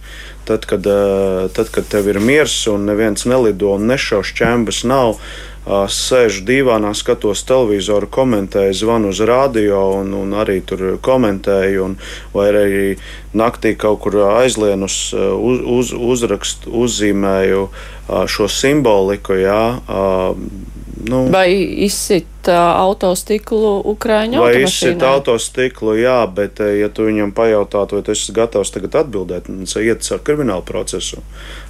[0.50, 5.20] tad, kad, eh, tad, kad tev ir miers un neviens nelido un nešauš ķembas nav
[5.66, 11.98] sēžu dīvānā, skatos televizoru, komentēju, zvanu uz radio un, un arī tur komentēju, un,
[12.34, 12.94] vai arī
[13.34, 17.68] naktī kaut kur aizlienus uz, uz, uzrakstu, uzzīmēju
[18.30, 19.40] šo simboliku.
[19.42, 19.62] Jā,
[20.96, 21.50] Nu, vai
[21.84, 28.32] izsit autostiklu Ukrāņu vai izsit autostiklu, jā, bet, ja tu viņam pajautātu, vai tu esi
[28.36, 31.20] gatavs tagad atbildēt, tad iet ar kriminālu procesu.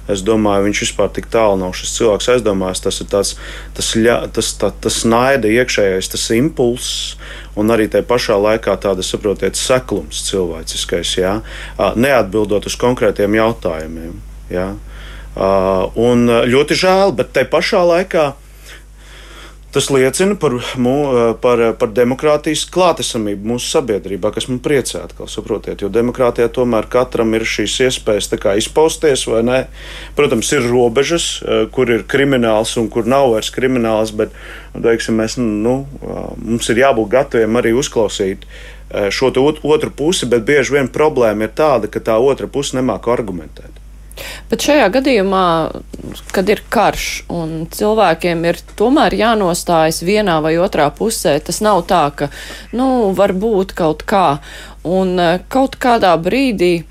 [0.06, 2.84] Es domāju, viņš vispār tik tālu nav šis cilvēks aizdomājis.
[2.86, 3.34] Tas ir tāds,
[3.74, 7.16] tas, ļa, tas, tā, tas naida iekšējais, tas impulss.
[7.58, 11.38] Un arī tajā pašā laikā tāda, saprotiet, seklums cilvēciskais, jā,
[11.98, 14.18] neatbildot uz konkrētiem jautājumiem.
[14.54, 14.70] Jā.
[15.36, 18.32] Un ļoti žēl, bet tajā pašā laikā
[19.76, 20.92] Tas liecina par, mū,
[21.42, 27.36] par, par demokrātijas klātesamību mūsu sabiedrībā, kas man priecē, atkal saprotiet, jo demokrātijā tomēr katram
[27.36, 29.58] ir šīs iespējas izpausties, vai ne?
[30.16, 31.28] Protams, ir robežas,
[31.76, 34.32] kur ir krimināls un kur nav vairs krimināls, bet,
[34.72, 35.82] teiksim, mēs, nu,
[36.40, 38.48] mums ir jābūt gataviem arī uzklausīt
[39.12, 43.75] šo otru pusi, bet bieži vien problēma ir tāda, ka tā otra puse nemāk argumentēt.
[44.50, 45.46] Bet šajā gadījumā,
[46.34, 52.04] kad ir karš un cilvēkiem ir tomēr jānostājas vienā vai otrā pusē, tas nav tā,
[52.16, 52.30] ka,
[52.76, 54.38] nu, var būt kaut kā.
[54.86, 56.86] Un eh, kaut kādā brīdī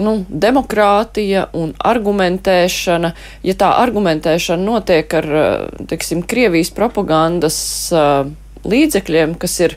[0.00, 3.12] nu, demokrātija un argumentēšana,
[3.46, 7.58] ja tā argumentēšana notiek ar, eh, teiksim, Krievijas propagandas
[7.94, 8.26] uh,
[8.64, 9.76] līdzekļiem, kas ir,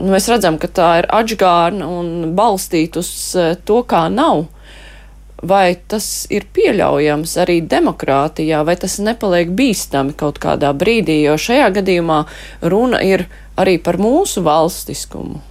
[0.00, 4.46] nu, mēs redzam, ka tā ir atžgārna un balstīta uz uh, to, kā nav
[5.42, 11.70] vai tas ir pieļaujams arī demokrātijā, vai tas nepaliek bīstami kaut kādā brīdī, jo šajā
[11.78, 12.24] gadījumā
[12.66, 15.42] runa ir arī par mūsu valstiskumu.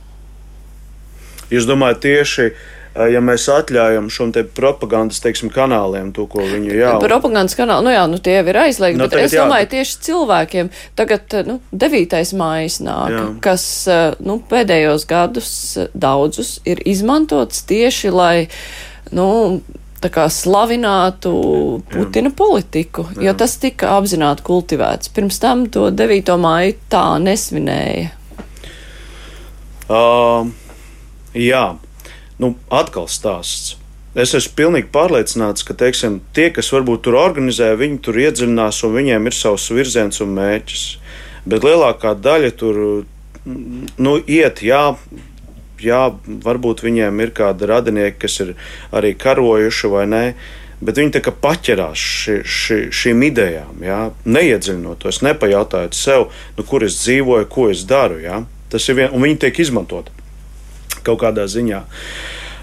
[1.48, 6.98] Jūs domājat tieši eh, ja mēs atļaujam šiem propagandas teiksim, kanāliem, to, ko viņi jau
[6.98, 7.06] ir.
[7.08, 9.72] Propagandas kanāli, nu jā, nu tie ir aizliegti, nu, bet es domāju jā.
[9.78, 10.72] tieši cilvēkiem.
[11.00, 13.24] Tagad, nu, devītais mājas nāk, jā.
[13.48, 15.54] kas, eh, nu, pēdējos gadus
[15.96, 18.36] daudzus ir izmantots tieši, lai
[19.16, 19.62] nu,
[20.30, 21.32] slavinātu
[21.92, 25.10] Putina politiku, jo tas tika apzināti kultivēts.
[25.16, 26.38] Pirms tam to 9.
[26.38, 28.14] māju tā nesvinēja.
[29.88, 30.50] Uh,
[31.34, 31.78] jā,
[32.40, 33.78] nu, atkal stāsts.
[34.18, 38.96] Es esmu pilnīgi pārliecināts, ka teiksim, tie, kas varbūt tur organizē, viņi tur iedziļinās un
[38.96, 40.86] viņiem ir savs virziens un mērķis.
[41.48, 42.80] Bet lielākā daļa tur
[43.46, 44.82] nu, iet, jā,
[45.84, 46.04] jā,
[46.46, 48.56] varbūt viņiem ir kādi radinieki, kas ir
[48.96, 50.24] arī karojuši vai nē.
[50.78, 56.86] Bet viņi tā kā paķerās ši, ši, šīm idejām, jā, neiedziļinoties, nepajautājot sev, nu, kur
[56.86, 58.20] es dzīvoju, ko es daru.
[58.22, 58.44] Jā.
[58.70, 60.14] Tas ir viens, un viņi tiek izmantoti
[61.08, 61.82] kaut kādā ziņā.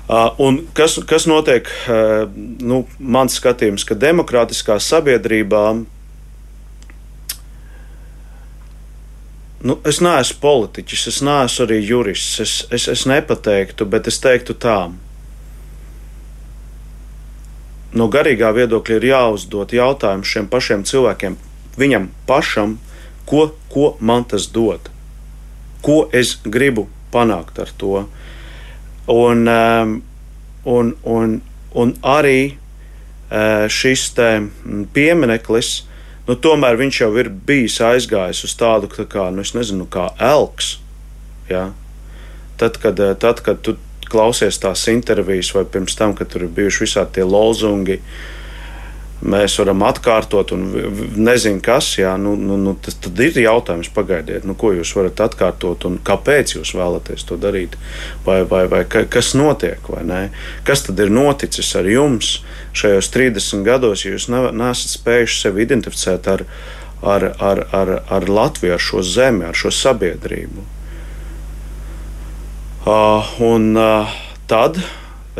[0.04, 1.66] Uh, kas, kas notiek?
[1.88, 2.28] Uh,
[2.60, 5.64] nu, mans skatījums, ka demokrātiskā sabiedrībā
[9.64, 12.40] Nu, es neesmu politiķis, es neesmu arī jurists.
[12.44, 14.90] Es, es, es nepateiktu, bet es teiktu tā.
[17.96, 21.38] No garīgā viedokļa ir jāuzdod jautājumu šiem pašiem cilvēkiem,
[21.80, 22.76] viņam pašam,
[23.24, 24.90] ko, ko man tas dod,
[25.80, 28.04] ko es gribu panākt ar to.
[29.08, 29.96] Un, um,
[30.68, 31.38] un, un,
[31.72, 34.10] un arī uh, šis
[34.92, 35.72] piemineklis,
[36.28, 40.78] nu, tomēr viņš jau ir bijis aizgājis uz tādu tā kā, nu, nezinu, kā elks.
[41.50, 41.70] Ja?
[42.60, 43.76] Tad, kad, uh, tad, kad tu
[44.08, 48.43] klausies tās intervijas, vai pirms tam, kad tur ir bijuši visādi tie lozungi, uh,
[49.24, 50.64] mēs varam atkārtot, un
[51.16, 55.86] nezinu, kas, jā, nu, nu, nu, tas, ir jautājums, pagaidiet, nu, ko jūs varat atkārtot
[55.88, 57.78] un kāpēc jūs vēlaties to darīt,
[58.26, 60.20] vai, vai, vai kas notiek, vai nē.
[60.68, 62.36] Kas tad ir noticis ar jums
[62.76, 66.44] šajos 30 gados, ja jūs nesat spējuši sevi identificēt ar,
[67.00, 70.68] ar, ar, ar, ar Latviju, ar šo zemi, ar šo sabiedrību.
[72.84, 74.12] Uh, un uh,
[74.50, 74.76] tad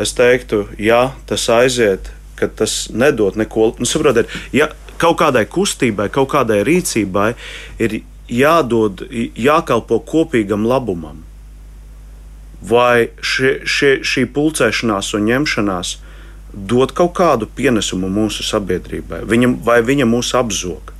[0.01, 3.73] es teiktu, ja tas aiziet ka tas nedod neko.
[3.79, 4.69] Nu, saprotiet, ja
[5.01, 7.33] kaut kādai kustībai, kaut kādai rīcībai
[7.83, 7.99] ir
[8.31, 9.05] jādod,
[9.37, 11.21] jākalpo kopīgam labumam,
[12.65, 15.95] vai šie, šie, šī pulcēšanās un ņemšanās
[16.55, 20.94] dod kaut kādu pienesumu mūsu sabiedrībai, viņam, vai viņa mūs apzog.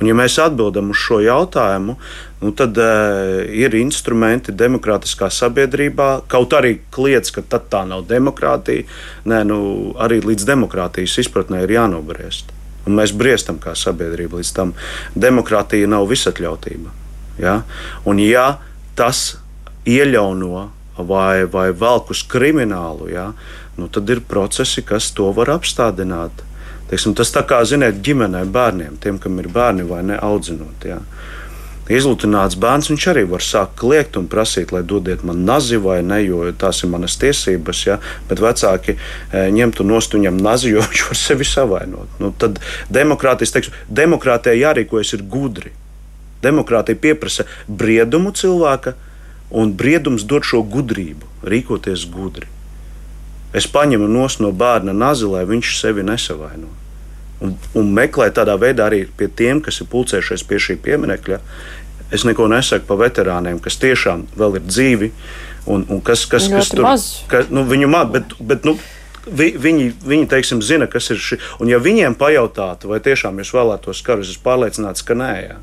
[0.00, 1.96] Un, ja mēs atbildam uz šo jautājumu,
[2.40, 6.08] nu, tad uh, ir instrumenti demokrātiskā sabiedrībā.
[6.30, 8.88] Kaut arī kliedz, ka tā nav demokrātija,
[9.28, 9.60] Nē, nu,
[10.00, 12.56] arī līdz demokrātijas izpratnē ir jānobriest.
[12.88, 14.72] Un mēs briestam kā sabiedrība līdz tam.
[15.12, 16.96] Demokrātija nav visatļautība.
[17.40, 17.60] Ja?
[18.08, 18.54] Un, ja
[18.96, 19.36] tas
[19.88, 20.68] ieļauno
[21.08, 23.30] vai, vai velk uz kriminālu, ja?
[23.76, 26.44] nu, tad ir procesi, kas to var apstādināt.
[26.90, 30.86] Teiksim, tas tā kā, ziniet, ģimenē bērniem, tiem, kam ir bērni vai ne audzinot.
[30.88, 30.98] Jā.
[31.90, 36.20] Izlutināts bērns, viņš arī var sākt kliegt un prasīt, lai dodiet man nazi vai ne,
[36.22, 37.80] jo tās ir manas tiesības.
[37.86, 37.96] Ja?
[38.30, 39.00] Bet vecāki e,
[39.54, 42.18] ņemtu nost viņam nazi, jo viņš var sevi savainot.
[42.22, 42.58] Nu, tad
[42.90, 45.74] demokrātijai jārīkojas gudri.
[46.42, 48.94] Demokrātija pieprasa briedumu cilvēka,
[49.50, 52.46] un briedums dod šo gudrību, rīkoties gudri.
[53.56, 56.70] Es paņemu no bērna nazi, lai viņš sevi nesavaino
[57.44, 61.40] un, un meklēt tādā veidā arī pie tiem, kas ir pulcējušies pie šī pieminiekļa.
[62.14, 65.10] Es neko nesaku par veterāniem, kas tiešām vēl ir dzīvi
[65.70, 66.88] un, un kas, kas, kas tur
[67.30, 68.74] ka, nu, viņu maz, bet, bet nu,
[69.26, 71.52] vi, viņi, viņi teiksim, zina, kas ir šis.
[71.62, 75.34] Un ja viņiem pajautātu, vai tiešām jūs vēlētos karu, es esmu pārliecināts, ka nē.
[75.46, 75.60] Jā.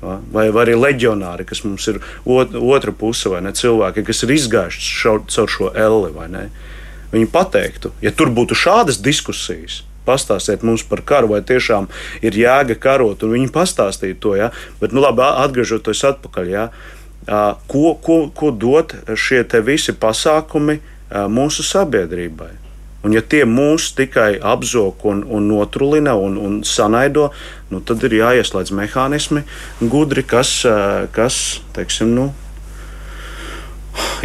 [0.00, 4.30] Vai, vai arī leģionāri, kas mums ir ot, otra puse, vai ne cilvēki, kas ir
[4.32, 4.94] izgājuši
[5.28, 6.12] caur šo elli.
[7.10, 11.88] Viņi pateiktu, ja tur būtu šādas diskusijas, pastāstiet mums par karu, vai tiešām
[12.22, 14.36] ir jēga karot, un viņi pastāstīja to.
[14.38, 14.50] Ja?
[14.80, 16.70] Bet, nu, labi, atgriežoties atpakaļ, ja?
[17.70, 22.52] ko, ko, ko dot šie visi pasākumi mūsu sabiedrībai?
[23.00, 27.30] Un, ja tie mūs tikai apzog un, un notrulina un, un sanaido,
[27.72, 29.46] nu, tad ir jāieslēdz mehānismi,
[29.80, 30.52] gudri, kas,
[31.16, 31.38] kas
[31.72, 32.26] teiksim, nu,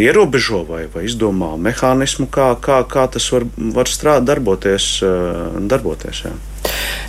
[0.02, 4.90] ierobežo vai, vai izdomā mehānismu, kā, kā, kā tas var, var strādāt, darboties.
[5.06, 6.34] Eh, darboties jā.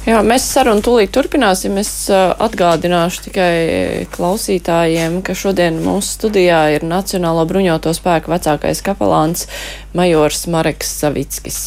[0.07, 1.79] Jā, mēs sarunu tūlīt turpināsim.
[1.81, 3.55] Es eh, atgādināšu tikai
[4.15, 9.49] klausītājiem, ka šodien mūsu studijā ir Nacionālo bruņoto spēku vecākais kapelāns
[9.97, 11.65] Majors Mareks Savickis.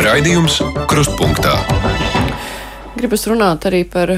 [0.00, 1.58] Raidījums Krustpunktā.
[2.96, 4.10] Gribas runāt arī par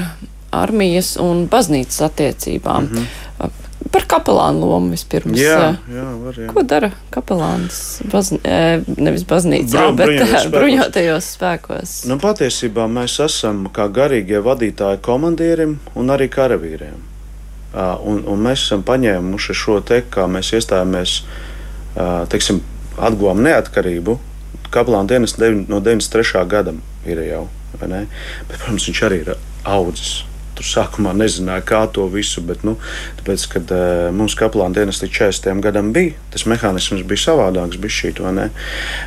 [0.53, 2.83] armijas un baznīcas attiecībām.
[2.83, 3.51] Mm -hmm.
[3.91, 5.37] Par kapelānu lomu vispirms.
[5.37, 6.47] Jā, jā, var, jā.
[6.53, 8.01] Ko dara kapelāns?
[8.11, 8.39] Bazni,
[8.97, 11.93] nevis baznīcā, Bru, bet bruņotajos, bruņotajos spēkos.
[12.09, 17.03] Nu, patiesībā mēs esam kā garīgie vadītāji komandierim un arī karavīriem.
[18.07, 21.21] Un, un mēs esam paņēmuši šo te, kā mēs iestājāmies,
[22.33, 22.63] teiksim,
[22.97, 24.19] atguvām neatkarību.
[24.73, 26.47] Kapelāna dienas no 93.
[26.47, 26.73] gada
[27.05, 27.47] ir jau.
[27.73, 27.89] Bet,
[28.47, 30.23] protams, viņš arī ir audzis
[30.57, 32.75] Tur sākumā nezināja, kā to visu, bet, nu,
[33.19, 37.97] tāpēc, kad uh, mums kaplāna dienas līdz 40 gadam bija, tas mehānisms bija savādāks, bija
[37.97, 38.49] šī to ne.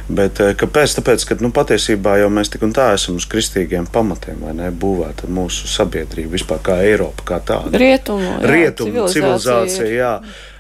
[0.09, 0.99] Bet uh, kāpēc?
[0.99, 4.73] Tāpēc, ka nu, patiesībā jau mēs tik un tā esam uz kristīgiem pamatiem, vai ne,
[4.75, 7.79] būvēta mūsu sabiedrība vispār kā Eiropa, kā tāda.
[7.79, 9.17] Rietumu, jā, Rietumu civilizācija.
[9.17, 10.13] civilizācija jā.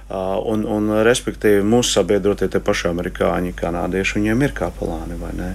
[0.07, 5.49] Uh, un, un, respektīvi, mūsu sabiedrotie tie paši amerikāņi, kanādieši, viņiem ir kapelāni vai ne?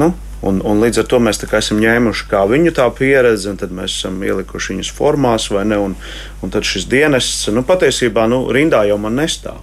[0.00, 0.08] Nu,
[0.44, 3.94] Un, un līdz ar to mēs esam ņēmuši kā viņu tā pieredzi, un tad mēs
[3.96, 5.78] esam ielikuši viņus formās, vai ne?
[5.80, 5.94] Un,
[6.44, 9.62] un tad šis dienests, nu, patiesībā, nu, rindā jau man nestāv.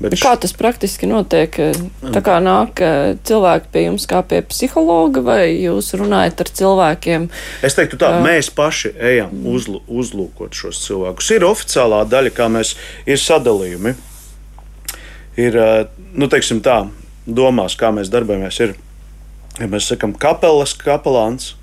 [0.00, 1.54] Bet kā tas praktiski notiek?
[2.02, 2.80] Tā kā nāk
[3.28, 7.28] cilvēki pie jums kā pie psihologa, vai jūs runājat ar cilvēkiem?
[7.64, 11.30] Es teiktu tā, uh, mēs paši ejam uzlu, uzlūkot šos cilvēkus.
[11.36, 12.74] Ir oficiālā daļa, kā mēs
[13.06, 13.94] ir sadalījumi.
[15.44, 15.60] Ir,
[16.14, 16.80] nu, teiksim tā,
[17.26, 18.60] domās, kā mēs darbojamies.
[18.66, 18.74] Ir
[19.60, 21.54] ja mēs sakām, kapelas kapelāns.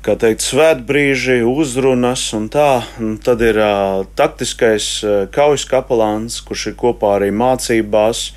[0.00, 2.80] Kā teikt, svētbrīži, uzrunas un tā.
[3.04, 8.30] Un tad ir uh, taktiskais uh, kaujas kapelāns, kurš ir kopā arī mācībās,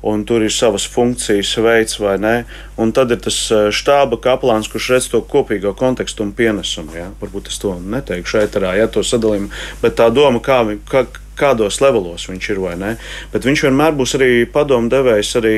[0.00, 2.34] un tur ir savas funkcijas veids, vai ne?
[2.80, 3.36] Un tad ir tas
[3.76, 6.96] štāba kaplāns, kurš redz to kopīgo kontekstu un pienesumu.
[6.96, 7.10] Ja?
[7.20, 11.04] Varbūt es to neteikšu ēterā, ja to sadalījumu, bet tā doma, kā, kā,
[11.40, 12.92] kādos levelos viņš ir vai nē.
[13.32, 15.54] Bet viņš vienmēr būs arī padomu devējs arī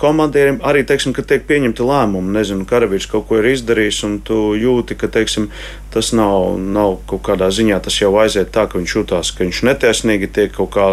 [0.00, 2.34] komandieriem, arī, teiksim, kad tiek pieņemti lēmumi.
[2.36, 5.48] Nezinu, karavīrs kaut ko ir izdarījis, un tu jūti, ka, teiksim,
[5.94, 9.62] tas nav, nav kaut kādā ziņā, tas jau aiziet tā, ka viņš jūtās, ka viņš
[9.70, 10.88] netaisnīgi tiek kaut kā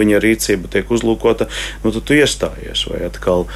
[0.00, 1.46] viņa rīcība tiek uzlūkota,
[1.84, 2.86] nu tad tu iestājies.
[2.90, 3.46] Vai atkal,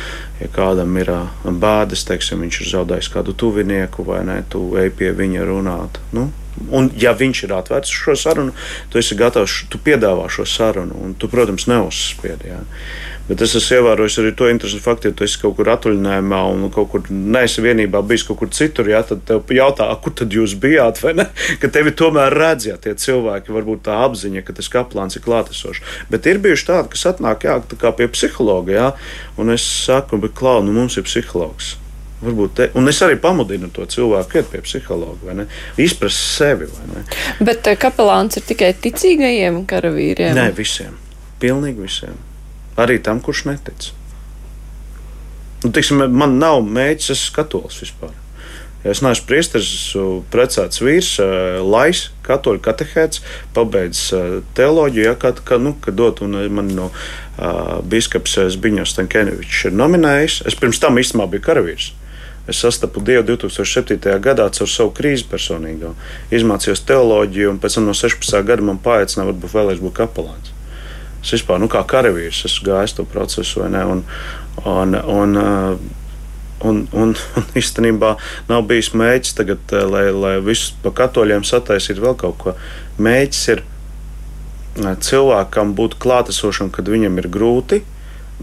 [0.40, 1.10] ja kādam ir
[1.42, 5.98] bēdas, teiksim, viņš ir zaudējis kādu tuvinieku vai nē, tu ej pie viņa runāt.
[6.14, 6.30] Nu,
[6.72, 8.52] Un, ja viņš ir atvērts šo sarunu,
[8.92, 12.52] tu esi gatavs, tu piedāvā šo sarunu, un tu, protams, neuzspiedi.
[12.52, 12.60] Jā.
[13.28, 16.66] Bet es esmu ievērojis arī to interesantu faktu, ja tu esi kaut kur atvaļinājumā un
[16.74, 20.56] kaut kur neesi vienībā bijis kaut kur citur, jā, tad tev jautā, kur tad jūs
[20.60, 21.28] bijāt, vai ne?
[21.62, 25.84] Ka tevi tomēr redz, ja tie cilvēki, varbūt tā apziņa, ka tas kaplāns ir klātesošs.
[26.12, 28.90] Bet ir bijuši tādi, kas atnāk, jā, tā kā pie psihologa, jā,
[29.40, 31.76] un es saku, bet klau, nu mums ir psihologs.
[32.22, 35.46] Varbūt te, un es arī pamudinu to cilvēku, iet pie psihologa,
[35.80, 36.68] izprast sevi.
[37.42, 40.36] Bet eh, kapelāns ir tikai ticīgajiem karavīriem?
[40.38, 40.94] Nē, visiem.
[41.42, 42.18] Pilnīgi visiem.
[42.78, 43.90] Arī tam, kurš netic.
[45.64, 48.14] Nu, tiksim, man nav mēģis, es skatos vispār.
[48.82, 53.22] Ja es neesmu priesteris, esmu precēts vīrs, eh, lais, katoļu katehēts,
[53.54, 58.94] pabeidzis eh, teoloģiju, ja, kad, kad, nu, kad dot, un man no uh, biskups Zbiņos
[58.94, 60.40] Stankenevičs ir nominējis.
[60.50, 61.90] Es pirms tam īstenībā biju karavīrs.
[62.50, 64.18] Es sastapu Dievu 2007.
[64.22, 65.92] gadā caur savu krīzi personīgo.
[66.34, 68.40] Izmācījos teoloģiju, un pēc tam no 16.
[68.48, 70.50] gada man paaicināja, varbūt vēlreiz būt kapelāns.
[71.22, 73.84] Es vispār, nu, kā karavīrs, esmu gājis to procesu, vai ne?
[73.86, 74.00] Un,
[74.66, 75.36] un, un,
[76.66, 78.16] un, un, un īstenībā
[78.50, 82.56] nav bijis mēģis tagad, eh, lai, lai visus pa katoļiem sataisītu vēl kaut ko.
[82.98, 87.84] Mēģis ir eh, cilvēkam būt klātesošam, kad viņam ir grūti,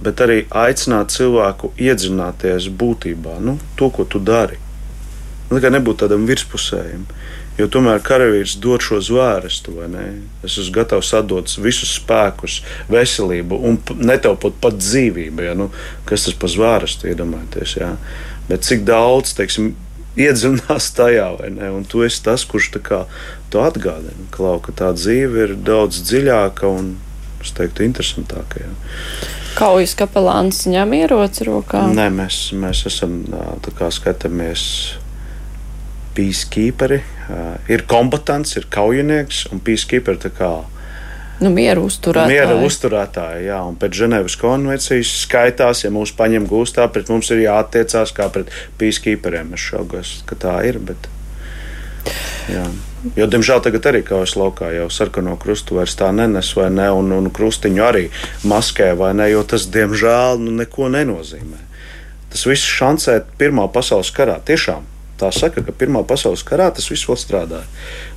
[0.03, 4.59] bet arī aicināt cilvēku iedzināties būtībā, nu, to, ko tu dari.
[5.49, 7.07] Nu, kā nebūt tādam virspusējam.
[7.59, 10.03] Jo tomēr karavīrs dod šo zvērstu, vai ne?
[10.47, 15.43] Es esmu gatavs atdot visus spēkus, veselību un netaupot pat dzīvību.
[15.43, 15.57] Ja?
[15.59, 15.67] Nu,
[16.07, 17.75] kas tas par zvērstu iedomājieties?
[17.81, 17.95] Ja?
[18.47, 19.73] Bet cik daudz, teiksim,
[20.19, 21.73] iedziļinās tajā, vai ne?
[21.75, 23.03] Un tu esi tas, kurš kā,
[23.51, 26.93] to atgādina, Klau, ka tā dzīve ir daudz dziļāka un,
[27.43, 28.63] es teiktu, interesantāka.
[28.63, 28.71] Ja?
[29.59, 31.85] Kaujas kapelāns ņem ieroci rokā?
[31.95, 33.21] Nē, mēs, mēs esam
[33.65, 34.65] tā kā skatāmies.
[36.19, 40.49] Peacekeeperi uh, ir kombatants, ir kaujinieks un peacekeeperi tā kā
[41.39, 42.35] Nu, mieru uzturētāji.
[42.35, 47.45] Miera uzturētāji, jā, un pēc Ženēvas konvencijas skaitās, ja mūs paņem gūstā, pret mums ir
[47.45, 49.53] jāattiecās kā pret peacekeeperiem.
[49.55, 51.07] Es šaubos, ka tā ir, bet.
[52.51, 52.65] Jā.
[53.15, 57.11] Jo, diemžēl, tagad arī kaujas laukā jau sarkano krustu vairs tā nenes, vai ne, un,
[57.15, 58.05] un krustiņu arī
[58.47, 61.65] maskē, vai ne, jo tas, diemžēl, nu, neko nenozīmē.
[62.29, 64.85] Tas viss šancē Pirmā pasaules karā tiešām
[65.19, 67.67] tā saka, ka Pirmā pasaules karā tas viss vēl strādāja.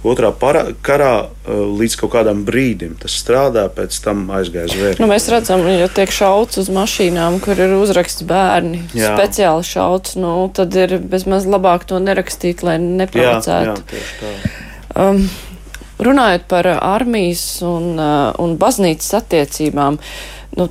[0.07, 5.03] Otrā para, karā eh, līdz kaut kādam brīdim tas strādā, pēc tam aizgāja zvēri.
[5.03, 9.15] Nu, mēs redzam, ja tiek šauts uz mašīnām, kur ir uzraksts bērni, jā.
[9.17, 13.89] speciāli šauts, nu, tad ir bezmaz labāk to nerakstīt, lai neprovocētu.
[13.93, 15.25] Jā, jā, um,
[16.03, 19.99] runājot par armijas un, uh, un baznīcas attiecībām.
[19.99, 20.67] Uh, nu,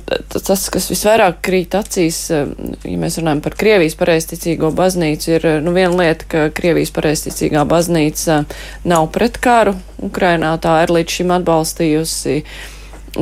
[0.46, 2.50] tas, kas visvairāk krīt acīs, eh,
[2.86, 8.42] ja mēs runājam par Krievijas pareizticīgo baznīcu, ir nu, viena lieta, ka Krievijas pareizticīgā baznīca
[8.88, 12.38] nav pret karu Ukrainā, tā ir līdz šim atbalstījusi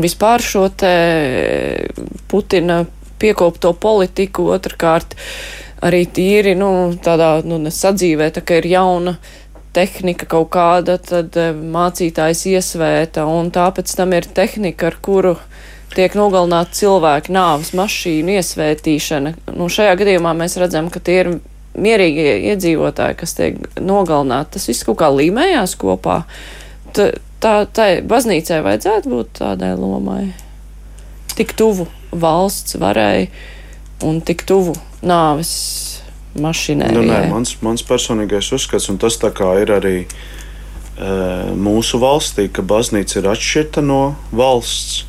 [0.01, 0.95] vispār šo te
[2.31, 2.85] Putina
[3.21, 5.17] piekopto politiku, otrkārt
[5.85, 9.17] arī tīri, nu, tādā, nu, sadzīvē, tā ka ir jauna
[9.77, 15.37] tehnika kaut kāda, tad eh, mācītājs iesvēta, un tā pēc tam ir tehnika, ar kuru
[15.95, 19.35] tiek nogalināti cilvēki, nāves mašīnu iesvētīšana.
[19.57, 21.33] Nu, šajā gadījumā mēs redzam, ka tie ir
[21.79, 24.57] mierīgie iedzīvotāji, kas tiek nogalināti.
[24.57, 26.23] Tas viss kaut kā līmējās kopā.
[26.95, 27.11] Tā,
[27.43, 30.33] tā, tā baznīcai vajadzētu būt tādai lomai.
[31.39, 33.31] Tik tuvu valsts varai
[34.07, 34.75] un tik tuvu
[35.07, 36.00] nāves
[36.39, 36.93] mašīnai.
[36.95, 40.09] Nu, nē, mans, mans personīgais uzskats, un tas ir arī e,
[41.57, 45.05] mūsu valstī, ka baznīca ir atšķirta no valsts.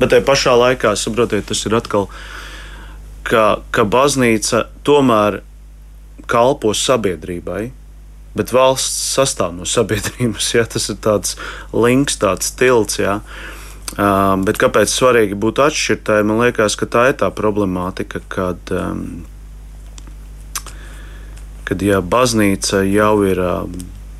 [0.00, 2.08] Bet tajā pašā laikā, saprotiet, tas ir atkal,
[3.24, 5.42] ka, ka baznīca tomēr
[6.30, 7.70] kalpo sabiedrībai.
[8.38, 10.52] Bet valsts sastāv no sabiedrības.
[10.56, 10.64] Ja?
[10.64, 11.36] Tas ir tāds
[11.72, 13.00] links, tāds tilts.
[13.02, 13.20] Ja?
[13.98, 16.22] Uh, bet kāpēc svarīgi būt atšķirtai?
[16.24, 19.24] Man liekas, ka tā ir tā problemātika, kad um,
[21.70, 23.38] kad ja baznīca jau ir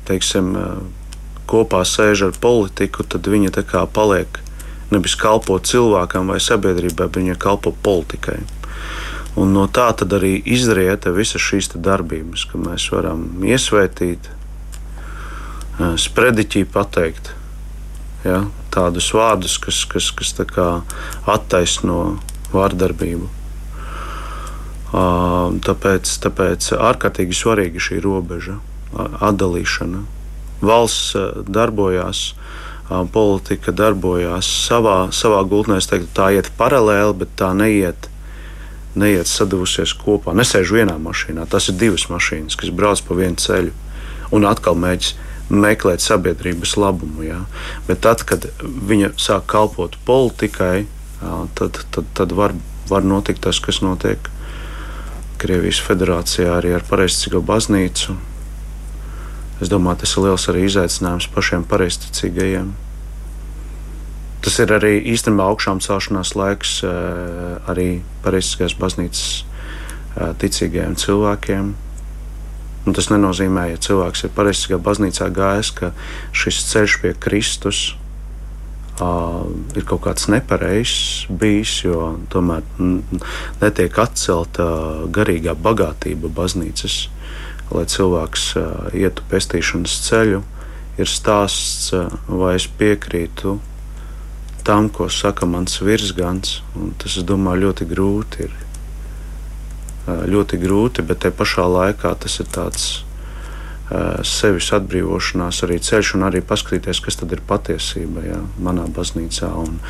[0.07, 0.53] teiksim,
[1.51, 4.39] kopā sēž ar politiku, tad viņa tā kā paliek
[4.91, 8.39] nevis kalpo cilvēkam vai sabiedrībai, bet viņa kalpo politikai.
[9.39, 14.31] Un no tā arī izrieta visas šīs darbības, ka mēs varam iesvētīt,
[15.79, 17.33] sprediķī pateikt
[18.23, 20.35] ja, tādus vārdus, kas, kas, kas
[21.27, 22.19] attaisno
[22.55, 23.40] vārdarbību.
[24.91, 28.57] Tāpēc, tāpēc ārkārtīgi svarīga šī robeža,
[29.23, 30.03] atdalīšana.
[30.61, 31.15] Valsts
[31.47, 32.23] darbojās,
[33.13, 35.79] politika darbojās savā, savā gultnē.
[35.79, 38.09] Es teiktu, tā iet paralēli, bet tā neiet,
[38.99, 40.35] neiet sadavusies kopā.
[40.35, 41.47] Nesēž vienā mašīnā.
[41.49, 43.71] Tas ir divas mašīnas, kas brauc pa vienu ceļu
[44.35, 47.25] un atkal mēģina meklēt sabiedrības labumu.
[47.25, 47.39] Jā.
[47.87, 50.85] Bet tad, kad viņa sāk kalpot politikai,
[51.21, 52.55] jā, tad, tad, tad var,
[52.91, 54.31] var notikt tas, kas notiek
[55.41, 58.13] Krievijas federācijā arī ar pareizticīgo baznīcu.
[59.61, 62.71] Es domāju, tas ir liels arī izaicinājums pašiem pareizticīgajiem.
[64.41, 66.91] Tas ir arī īstenībā augšām celšanās laiks eh,
[67.69, 67.87] arī
[68.25, 71.73] pareizticīgās baznīcas eh, ticīgajiem cilvēkiem.
[72.81, 75.91] Un tas nenozīmē, ja cilvēks ir pareizajā baznīcā gājis, ka
[76.33, 77.81] šis ceļš pie Kristus
[78.99, 79.45] uh,
[79.77, 82.65] ir kaut kāds nepareizs bijis, jo tomēr
[83.61, 84.67] netiek atcelta
[85.13, 87.05] garīgā bagātība baznīcas,
[87.71, 90.41] lai cilvēks uh, ietu pestīšanas ceļu.
[90.99, 93.59] Ir stāsts, uh, vai es piekrītu
[94.67, 96.59] tam, ko saka mans virsgans.
[97.01, 98.57] Tas, es domāju, ļoti grūti ir.
[100.11, 102.85] Ļoti grūti, bet te pašā laikā tas ir tāds
[104.27, 109.51] sevis atbrīvošanās arī ceļš, un arī paskatīties, kas tad ir patiesība jā, manā baznīcā.
[109.63, 109.81] Un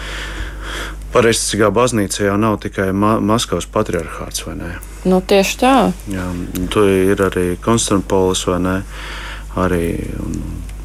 [1.12, 4.70] Pareizticīgā baznīca jau nav tikai Ma Maskavas patriarchāts, vai ne?
[5.04, 5.74] Nu, tieši tā.
[6.08, 6.30] Jā,
[6.72, 8.76] tur ir arī Konstantinos, vai ne?
[9.60, 9.84] Arī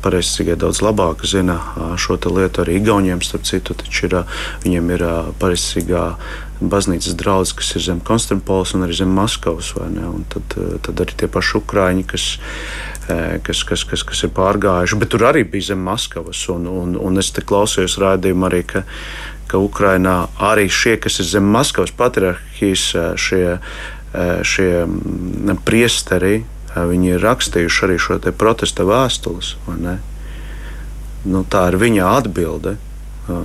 [0.03, 1.61] pareizticīgie daudz labāk zina
[2.03, 2.65] šo lietu.
[2.65, 4.19] Arī Igauniem, starp citu, ir,
[4.65, 5.07] viņiem ir
[5.39, 6.05] pareizticīgā
[6.59, 9.75] baznīcas draugs, kas ir zem Konstantinos un arī zem Maskavas.
[10.35, 12.27] Tad, tad arī tie paši ukrāņi, kas
[13.43, 16.43] kas, kas, kas, kas ir pārgājuši, bet tur arī bija zem Maskavas.
[16.53, 18.83] Un, un, un es klausījos rādījumā arī, ka,
[19.51, 22.89] ka Ukrainā arī šie, kas ir zem Maskavas patriarchijas,
[23.21, 23.59] šie,
[24.43, 24.71] šie
[25.67, 26.41] priesteri,
[26.77, 29.55] viņi ir rakstījuši arī šo protesta vēstules.
[31.27, 32.77] Nu, tā ir viņa atbilde.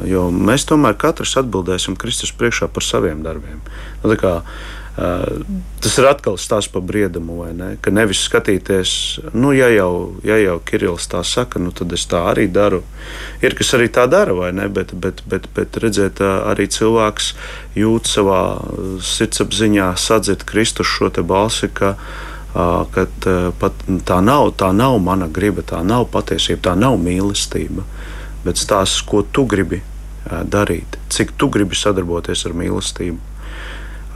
[0.05, 3.63] Jo mēs tomēr katrs atbildēsim Kristus priekšā par saviem darbiem.
[4.03, 4.11] Nu,
[4.95, 7.69] Tas ir atkal stāsts par briedumu, vai ne?
[7.81, 8.91] Ka nevis skatīties,
[9.31, 12.81] nu, ja jau, ja jau Kirillis tā saka, nu, tad es tā arī daru.
[13.41, 14.67] Ir kas arī tā dara, vai ne?
[14.67, 17.31] Bet, bet, bet, bet redzēt, arī cilvēks
[17.79, 18.41] jūt savā
[19.13, 21.95] sirdsapziņā, sadzīt Kristus šo balsi, ka,
[22.51, 23.07] ka
[23.63, 27.87] pat tā nav, tā nav mana griba, tā nav patiesība, tā nav mīlestība.
[28.43, 29.81] Bet stāsts, ko tu gribi
[30.27, 33.30] darīt, cik tu gribi sadarboties ar mīlestību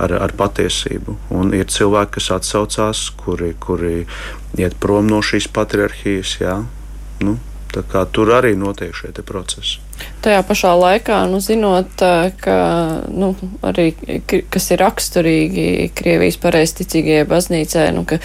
[0.02, 1.18] ar, ar patiesību.
[1.36, 4.06] Un ir cilvēki, kas atsaucās, kuri, kuri
[4.60, 6.38] iet prom no šīs patriarchijas.
[6.42, 6.60] Jā.
[7.24, 7.38] Nu,
[8.12, 9.82] tur arī notiek šie procesi.
[10.24, 12.02] Tajā pašā laikā, nu, zinot,
[12.42, 12.58] ka
[13.08, 13.32] nu,
[13.64, 13.94] arī
[14.52, 18.20] kas ir raksturīgi Krievijas pareizticīgajai baznīcai, nu, ka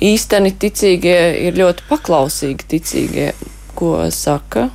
[0.00, 3.28] īsteni ticīgie ir ļoti paklausīgi ticīgie,
[3.76, 4.70] ko saka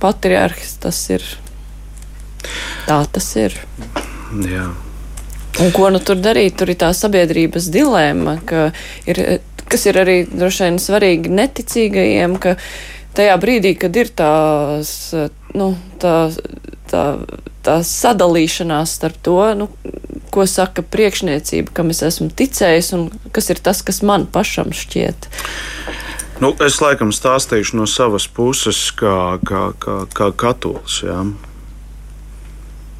[0.00, 0.78] patriarhs.
[0.82, 1.26] Tas ir
[2.88, 3.58] tā, tas ir.
[4.48, 4.68] Jā.
[5.58, 6.58] Un ko nu tur darīt?
[6.60, 8.68] Tur ir tā sabiedrības dilēma, ka
[9.08, 12.54] ir, kas ir arī droši vien svarīgi neticīgajiem, ka
[13.18, 14.92] tajā brīdī, kad ir tās,
[15.58, 15.72] nu,
[16.02, 16.14] tā,
[16.90, 17.04] tā,
[17.66, 19.70] tā sadalīšanās starp to, nu,
[20.34, 25.30] ko saka priekšniecība, kam es esmu ticējis, un kas ir tas, kas man pašam šķiet.
[26.38, 31.00] Nu, es laikam stāstīšu no savas puses, kā, kā, kā, kā katolis.
[31.02, 31.24] Ja?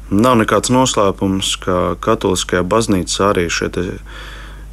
[0.09, 3.69] Nav nekāds noslēpums, ka katoliskajā baznīcā arī šie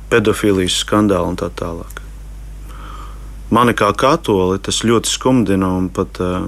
[0.09, 2.01] pedofīlijas skandāli un tā tālāk.
[3.53, 6.47] Mani kā katoli tas ļoti skumdina un pat uh,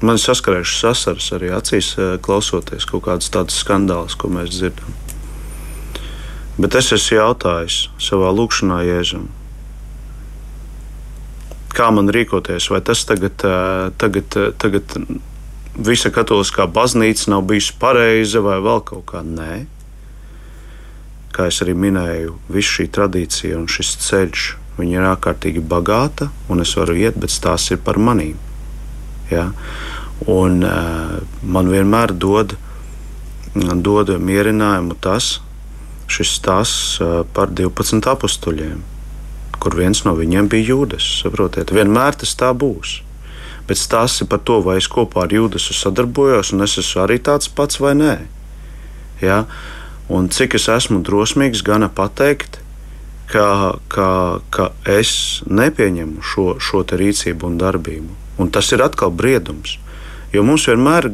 [0.00, 4.94] man ir saskarējušas sasaras arī acīs, uh, klausoties kaut kādus tādus skandālus, ko mēs dzirdam.
[6.62, 9.26] Bet es esmu jautājis savā lūkšanā Jēzum,
[11.74, 14.96] kā man rīkoties, vai tas tagad, uh, tagad, tagad
[15.76, 19.22] visa katoliskā baznīca nav bijusi pareiza vai vēl kaut kā.
[19.24, 19.64] Nē,
[21.32, 24.48] kā jau arī minēju, visa šī tradīcija un šis ceļš
[24.82, 28.38] ir ārkārtīgi bagāta, un es varu iet, bet tās ir par manīm.
[29.30, 29.50] Ja?
[30.26, 30.62] Un,
[31.42, 32.56] man vienmēr dod,
[33.54, 35.40] dod mierinājumu tas,
[36.12, 36.98] šis stāsts
[37.36, 38.82] par 12 apstuļiem,
[39.62, 41.06] kur viens no viņiem bija jūdas.
[41.22, 43.00] Saprotiet, vienmēr tas tā būs.
[43.68, 47.20] Bet stāsts ir par to, vai es kopā ar jūdasu sadarbojos, un es esmu arī
[47.22, 48.16] tāds pats vai nē.
[49.22, 49.44] Ja?
[50.12, 52.58] Un cik es esmu drosmīgs, gana pateikt,
[53.32, 54.08] ka, ka,
[54.52, 58.18] ka es nepieņemu šo, šo rīcību un darbību.
[58.42, 59.78] Un tas ir atkal briedums.
[60.32, 61.12] Jo mums vienmēr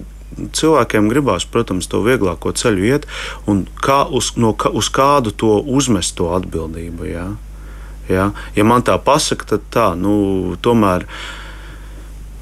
[0.55, 3.07] cilvēkiem gribās, protams, to vieglāko ceļu iet,
[3.51, 7.09] un kā uz, no, ka, uz kādu to uzmest to atbildību.
[7.09, 7.27] Ja?
[8.09, 8.31] Ja?
[8.57, 11.07] ja man tā pasaka, tad tā, nu, tomēr.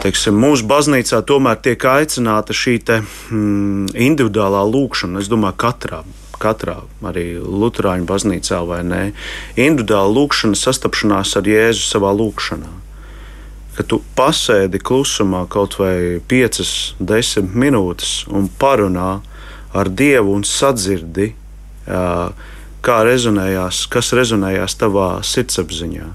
[0.03, 5.23] Teiksim, mūsu baznīcā tomēr tiek aicināta šī te, mm, individuālā lūkšana.
[5.25, 6.05] Es domāju, katrā
[6.41, 9.03] katrā, arī Lutāņu baznīcā vai nē,
[9.57, 12.73] individuāla lūkšana, sastapšanās ar Jēzu savā lūkšanā.
[13.77, 16.63] Kad tu pasēdi klusumā kaut vai 5,
[17.01, 19.21] 10 minūtes un parunā
[19.77, 21.33] ar Dievu un sadzirdi,
[22.87, 26.13] kā rezonējās, kas rezonējās tavā sirdsapziņā.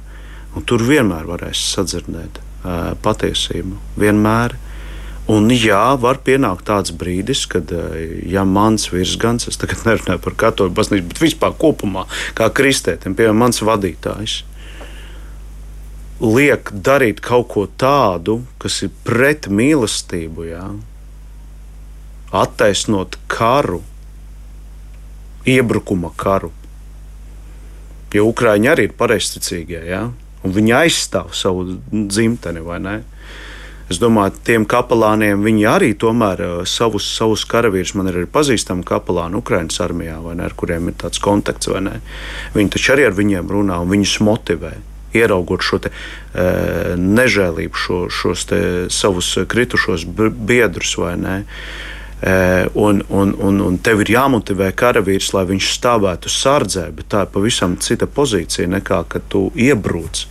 [0.58, 3.80] Un tur vienmēr varēs sadzirdēt patiesību.
[4.02, 4.58] Vienmēr.
[5.32, 7.70] Un jā, var pienākt tāds brīdis, kad
[8.28, 13.40] ja mans virsgans, es tagad nerunāju par katoļu baznīcu, bet vispār kopumā, kā kristētim, piemēram,
[13.46, 14.42] mans vadītājs,
[16.22, 20.66] liek darīt kaut ko tādu, kas ir pret mīlestību, jā,
[22.42, 23.82] attaisnot karu,
[25.48, 26.52] iebrukuma karu.
[28.12, 30.04] Jo Ukrāņi arī ir pareizticīgie, jā,
[30.44, 33.02] un viņi aizstāv savu dzimteni, ne?
[33.92, 38.86] Es domāju, tiem kapelāniem viņi arī tomēr uh, savus, savus karavīrus, man ir arī pazīstami
[38.88, 41.68] kapelāni Ukraiņas armijā, ne, ar kuriem ir tāds kontakts.
[42.56, 44.78] Viņi taču arī ar viņiem runā un viņus motivē.
[45.12, 46.46] Ieraugot šo te, e,
[46.96, 48.46] nežēlību, šo, šos
[48.96, 51.36] savus kritušos biedrus, vai ne?
[52.22, 57.24] E, un, un, un, un tev ir jāmotivē karavīrs, lai viņš stāvētu sardzē, bet tā
[57.26, 60.28] ir pavisam cita pozīcija nekā kad tu iebrūc,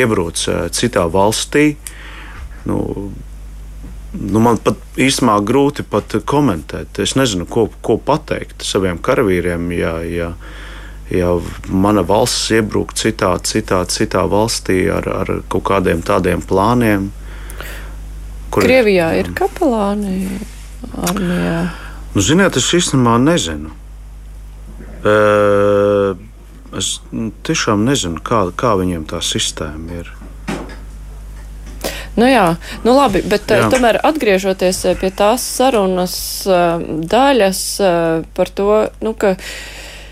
[0.00, 1.74] iebrūc citā valstī.
[2.64, 2.80] Nu,
[4.16, 6.96] nu, man pat īstenībā grūti pat komentēt.
[7.04, 10.32] Es nezinu, ko, ko pateikt saviem karavīriem, ja, ja,
[11.12, 11.36] ja
[11.68, 17.10] mana valsts iebruk citā, citā, citā valstī ar, ar kaut kādiem tādiem plāniem.
[18.48, 18.64] Kur...
[18.64, 20.46] Krievijā ir kapelāni
[21.08, 21.60] armijā.
[22.14, 23.74] Nu, ziniet, es īstenībā nezinu.
[24.98, 26.16] Uh,
[26.76, 26.98] es
[27.46, 30.12] tiešām nezinu, kā, kā viņiem tā sistēma ir.
[32.18, 33.68] Nu jā, nu labi, bet jā.
[33.70, 36.16] tomēr atgriežoties pie tās sarunas
[37.12, 37.60] daļas
[38.34, 38.72] par to,
[39.06, 39.36] nu, ka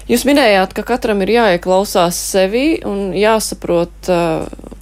[0.07, 4.13] jūs minējāt, ka katram ir jāieklausās sevi un jāsaprot,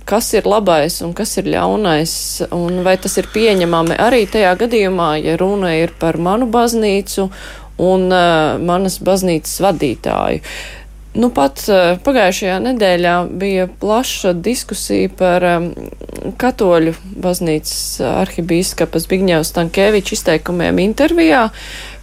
[0.08, 2.14] kas ir labais un kas ir ļaunais,
[2.54, 7.28] un vai tas ir pieņemami arī tajā gadījumā, ja runa ir par manu baznīcu
[7.82, 8.08] un
[8.68, 10.42] manas baznīcas vadītāju.
[11.14, 15.68] Nu, pat uh, pagājušajā nedēļā bija plaša diskusija par um,
[16.42, 21.44] katoļu baznīcas arhibīskapa Zbigņevs Tankēviča izteikumiem intervijā,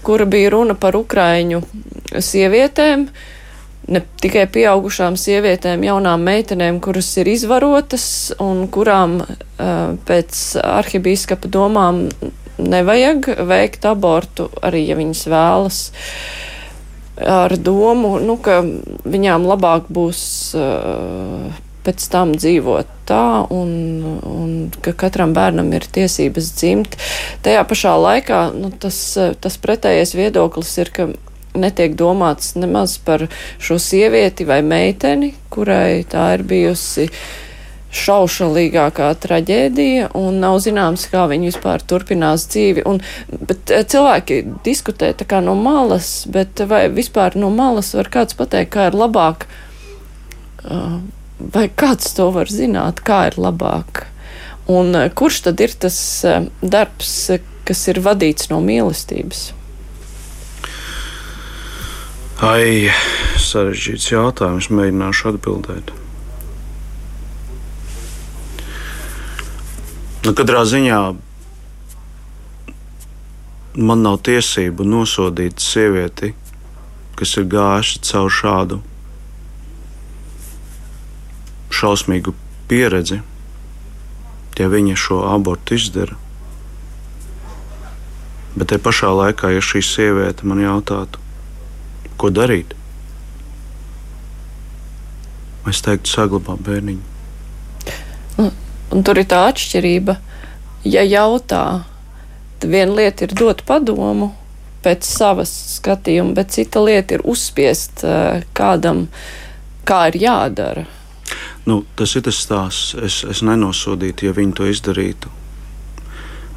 [0.07, 1.59] kura bija runa par ukraiņu
[2.23, 3.03] sievietēm,
[3.89, 8.05] ne tikai pieaugušām sievietēm, jaunām meitenēm, kuras ir izvarotas
[8.41, 12.05] un kurām uh, pēc arhibīskapa domām
[12.61, 15.81] nevajag veikt abortu, arī ja viņas vēlas.
[17.21, 20.21] Ar domu, nu, ka viņām labāk būs
[20.57, 21.51] uh,
[21.85, 23.71] pēc tam dzīvot tā, un,
[24.27, 24.53] un
[24.85, 26.97] ka katram bērnam ir tiesības dzimt.
[27.45, 29.01] Tajā pašā laikā nu, tas,
[29.41, 31.09] tas pretējais viedoklis ir, ka
[31.57, 33.27] netiek domāts nemaz par
[33.59, 37.09] šo sievieti vai meiteni, kurai tā ir bijusi
[37.91, 42.85] šaušalīgākā traģēdija, un nav zināms, kā viņi vispār turpinās dzīvi.
[42.87, 43.01] Un,
[43.49, 48.37] bet eh, cilvēki diskutē tā kā no malas, bet vai vispār no malas var kāds
[48.39, 49.43] pateikt, kā ir labāk,
[50.63, 50.97] eh,
[51.51, 54.05] vai kāds to var zināt, kā ir labāk.
[54.71, 55.99] Un eh, kurš tad ir tas
[56.63, 57.15] darbs,
[57.67, 59.49] kas ir vadīts no mīlestības?
[62.41, 62.89] Ai,
[63.37, 65.91] sarežģīts jautājums, mēģināšu atbildēt.
[70.25, 70.97] Nu, katrā ziņā
[73.77, 76.31] man nav tiesību nosodīt sievieti,
[77.21, 78.81] kas ir gājusi cauri šādu
[81.69, 82.33] šausmīgu
[82.73, 83.21] pieredzi,
[84.57, 86.17] ja viņa šo abortu izdara.
[88.57, 91.20] Bet te pašā laikā, ja šī sieviete man jautātu,
[92.21, 92.75] ko darīt,
[95.69, 97.09] es teiktu, saglabā bērniņu.
[98.37, 98.51] Nu,
[98.91, 100.17] Un tur ir tā atšķirība.
[100.83, 101.63] Ja jautā,
[102.59, 104.33] tad viena lieta ir dot padomu,
[104.83, 109.05] pēc savas skatījuma, bet cita lieta ir uzspiest uh, kādam,
[109.87, 110.87] kā ir jādara.
[111.69, 112.97] Nu, tas ir tas stāsts.
[112.99, 115.31] Es, es nenosodītu, ja viņi to izdarītu.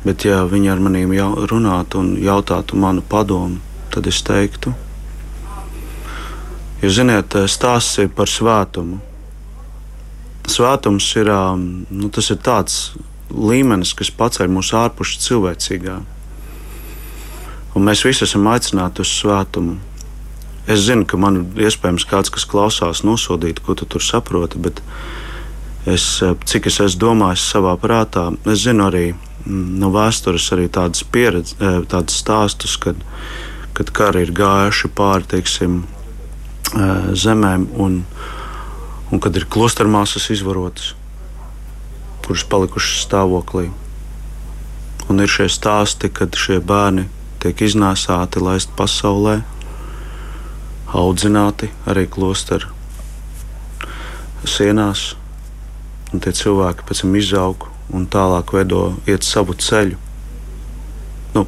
[0.04, 1.14] Bet, ja viņi ar maniem
[1.48, 3.60] runātu un jautātu manu padomu,
[3.94, 4.74] tad es teiktu,
[6.82, 9.00] jūs zināt, stāsts ir par svētumu.
[10.50, 11.30] Svētums ir,
[11.90, 12.94] nu, ir tāds
[13.30, 15.96] līmenis, kas paceļ mūs ārpus cilvēcīgā.
[17.74, 19.78] Un mēs visi esam aicināti uz svētumu.
[20.70, 24.80] Es zinu, ka man iespējams kāds, kas klausās, nosodīt, ko tu tur saproti, bet
[25.84, 30.70] es, eh, cik es esmu domājis savā prātā, es zinu arī mm, no vēstures arī
[30.72, 32.96] tādas pieredzes, eh, tādas stāstus, kad,
[33.76, 36.03] kad kari ir gājuši pāri teiksim, eh,
[36.74, 38.02] zemēm un,
[39.12, 40.92] un kad ir klostermāsas izvarotas,
[42.24, 43.68] kuras palikušas stāvoklī.
[45.10, 47.08] Un ir šie stāsti, kad šie bērni
[47.42, 49.42] tiek iznēsāti, laisti pasaulē
[50.94, 52.70] audzināti arī klosteru
[54.48, 55.14] sienās.
[56.12, 58.94] Un tie cilvēki pēc tam izaug un tālāk veido
[59.24, 59.98] savu ceļu.
[61.34, 61.46] Nu,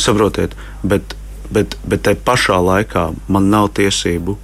[0.00, 1.14] saprotiet, bet,
[1.52, 4.38] bet, bet tai pašā laikā man nav tiesību,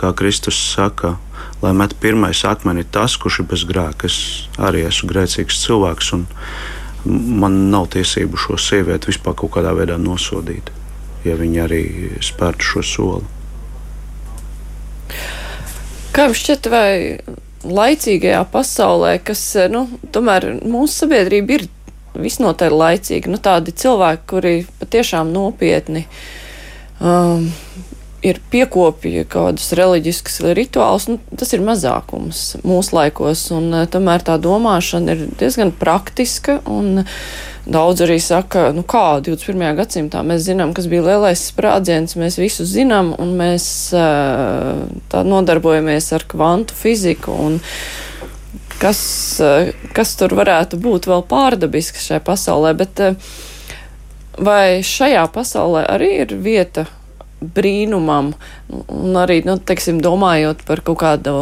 [0.00, 1.16] kā Kristus saka,
[1.62, 4.08] lai met pirmais akmeni tas, kurš ir bez grēka.
[4.08, 6.26] Es arī esmu grēcīgs cilvēks, un
[7.40, 10.72] man nav tiesību šo sievieti vispār kaut kādā veidā nosodīt,
[11.24, 11.84] ja viņa arī
[12.24, 13.36] spērtu šo soli.
[16.10, 16.90] Kā jums šķiet, vai
[17.64, 21.66] laicīgajā pasaulē, kas, nu, tomēr mūsu sabiedrība ir
[22.20, 26.06] visnotaļ laicīga, nu, tādi cilvēki, kuri patiešām nopietni
[26.98, 27.46] um,
[28.26, 35.16] ir piekopīja kādus reliģiskus rituālus, nu, tas ir mazākums mūsu laikos, un tomēr tā domāšana
[35.16, 37.04] ir diezgan praktiska, un
[37.70, 39.60] Daudz arī saka, nu kā 21.
[39.76, 46.24] gadsimtā mēs zinām, kas bija lielais sprādziens, mēs visu zinām, un mēs tā nodarbojamies ar
[46.30, 47.36] kvantu fiziku.
[47.36, 47.58] Un,
[48.80, 49.02] kas,
[49.94, 53.04] kas tur varētu būt vēl pārdabisks šajā pasaulē, bet
[54.40, 56.88] vai šajā pasaulē arī ir vieta
[57.40, 58.32] brīnumam,
[58.70, 61.34] un arī, nu, teiksim, domājot par kaut kādu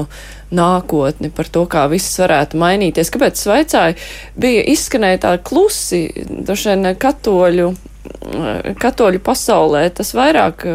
[0.54, 3.10] nākotni, par to, kā viss varētu mainīties.
[3.12, 3.98] Kāpēc es vaicāju,
[4.40, 6.06] bija izskanēja tā klusi,
[6.48, 7.68] vien katoļu,
[8.80, 10.66] katoļu pasaulē, tas vairāk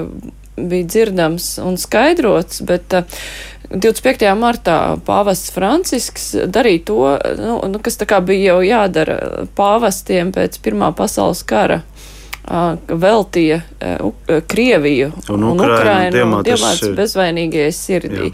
[0.54, 2.94] bija dzirdams un skaidrots, bet
[3.74, 4.28] 25.
[4.38, 7.00] martā pāvests Francisks darīja to,
[7.40, 11.82] nu, nu, kas tā kā bija jau jādara pāvestiem pēc Pirmā pasaules kara
[12.88, 13.62] veltīja
[14.52, 18.32] Krieviju un, un Ukrainu dievāts bezvainīgajai sirdī.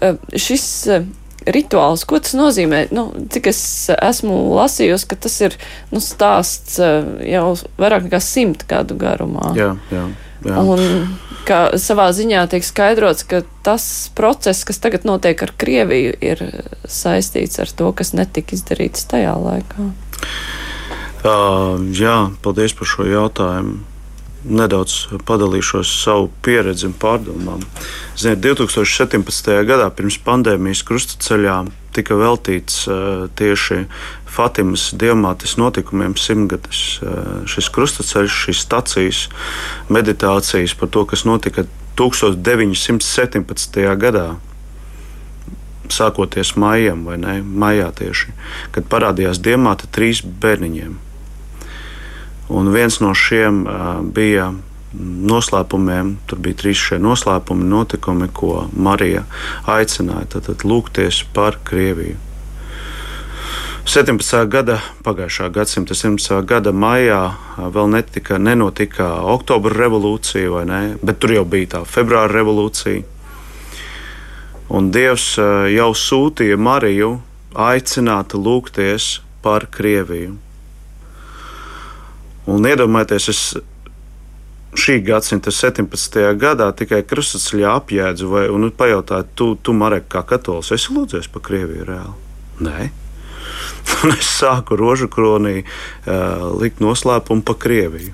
[0.00, 0.14] Jā.
[0.34, 0.66] Šis
[1.44, 2.86] rituāls, ko tas nozīmē?
[2.94, 3.60] Nu, cik es
[3.94, 5.56] esmu lasījusi, ka tas ir
[5.92, 7.46] nu, stāsts jau
[7.78, 9.52] vairāk nekā simt gadu garumā.
[9.58, 10.08] Jā, jā.
[10.44, 10.60] Jā.
[10.60, 11.14] Un
[11.48, 13.86] kā savā ziņā tiek skaidrots, ka tas
[14.16, 16.42] process, kas tagad notiek ar Krieviju, ir
[16.84, 19.88] saistīts ar to, kas netika izdarīts tajā laikā.
[21.24, 23.78] Jā, paldies par šo jautājumu.
[24.44, 27.62] Nedaudz padalīšos savu pieredzi un pārdomām.
[28.12, 29.64] Ziniet, 2017.
[29.64, 31.62] gadā pirms pandēmijas krustaceļā
[31.96, 32.82] tika veltīts
[33.40, 33.86] tieši
[34.34, 37.00] Fatimas diamātes notikumiem simtgadus.
[37.00, 39.20] Uh, šis krustaceļš, šīs stacijas,
[39.88, 41.64] meditācijas par to, kas notika
[41.96, 43.80] 1917.
[44.02, 44.26] gadā
[45.88, 47.38] sākoties maijam, vai ne?
[47.40, 48.34] Maijā tieši,
[48.74, 51.03] kad parādījās diamāta trīs bērniņiem.
[52.48, 53.64] Un viens no šiem
[54.14, 54.50] bija
[54.94, 59.24] noslēpumiem, tur bija trīs šie noslēpumi, notikumi, ko Marija
[59.70, 62.20] aicināja tad, tad lūgties par Krieviju.
[63.84, 64.46] 17.
[64.48, 66.38] gada, pagājušā gadsimta 17.
[66.48, 73.02] gada maijā vēl netika, nenotika oktobra revolūcija, ne, bet tur jau bija tā februāra revolūcija.
[74.72, 75.34] Un Dievs
[75.68, 77.18] jau sūtīja Mariju
[77.52, 80.38] aicināt lūgties par Krieviju.
[82.50, 83.42] Un iedomājieties, es
[84.74, 86.18] šī gadsimta 17.
[86.40, 91.44] gadā tikai krustceļā apjēdzu, vai, un pajautāju, tu, tu Marek, kā katolis, esi lūdzies par
[91.46, 92.16] Krieviju reāli?
[92.64, 92.90] Nē.
[94.04, 98.12] Un es sāku rožu kronī uh, likt noslēpumu par Krieviju.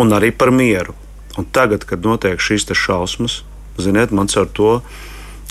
[0.00, 0.94] Un arī par mieru.
[1.38, 3.42] Un tagad, kad notiek šīs šausmas,
[3.80, 4.80] ziniet, man ar to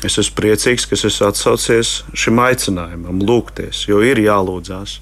[0.05, 4.99] es esmu priecīgs, ka es esmu atsaucies šim aicinājumam, lūgties, jo ir jālūdzās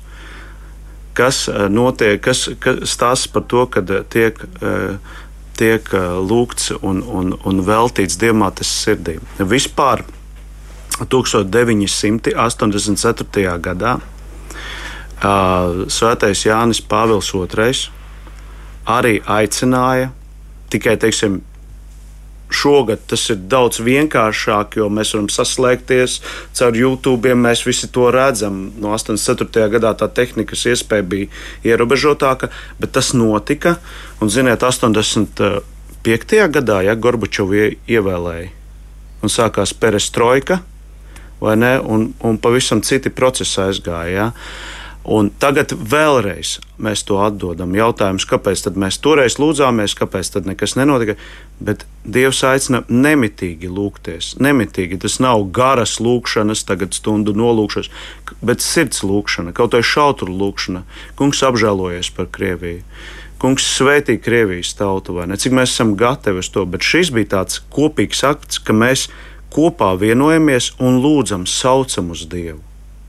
[1.18, 5.16] kas eh, notiek, kas, kas stāsta par to, ka eh, tiek, eh,
[5.58, 5.90] tiek
[6.30, 9.18] lūgts un, un, un veltīts diamātes sirdī.
[9.40, 10.04] Vispār
[12.62, 13.58] 1984.
[13.66, 13.98] gadā
[15.90, 17.74] Svētais Jānis Pāvils II
[18.86, 20.12] arī aicināja
[20.70, 21.40] tikai, teiksim,
[22.50, 26.20] Šogad tas ir daudz vienkāršāk, jo mēs varam saslēgties
[26.56, 27.34] caur YouTube.
[27.36, 28.70] Mēs visi to redzam.
[28.80, 29.68] No 84.
[29.76, 31.28] gadā tā tehnikas iespēja bija
[31.68, 33.78] ierobežotāka, bet tas notika.
[34.22, 36.48] Un, ziniet, 85.
[36.56, 38.54] gadā, ja Gorbačovu ievēlēja
[39.22, 40.62] un sākās perestroika,
[41.42, 44.12] un, un pavisam citi procesi aizgāja.
[44.14, 44.32] Ja?
[45.08, 47.72] Un tagad vēlreiz mēs to atdodam.
[47.76, 51.16] Jautājums, kāpēc mēs toreiz lūdzāmies, kāpēc nekas nenotika.
[51.60, 54.36] Bet Dievs aicina nemitīgi lūgties.
[54.40, 57.90] Nemitīgi tas nav garas lūkšanas, tagad stundu nolūkšanas,
[58.46, 60.86] bet sirds lūkšana, kaut vai šautru lūkšana.
[61.20, 62.86] Kungs apžēlojies par Krieviju.
[63.42, 65.38] Kungs svētī Krievijas tautu, vai ne?
[65.38, 69.10] Cik mēs esam gatavi uz to, bet šis bija tāds kopīgs akts, ka mēs
[69.54, 72.64] kopā vienojamies un lūdzam, saucam uz Dievu.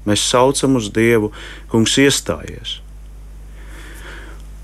[0.09, 1.31] Mēs saucam uz Dievu,
[1.71, 2.81] Kungs, iestājies.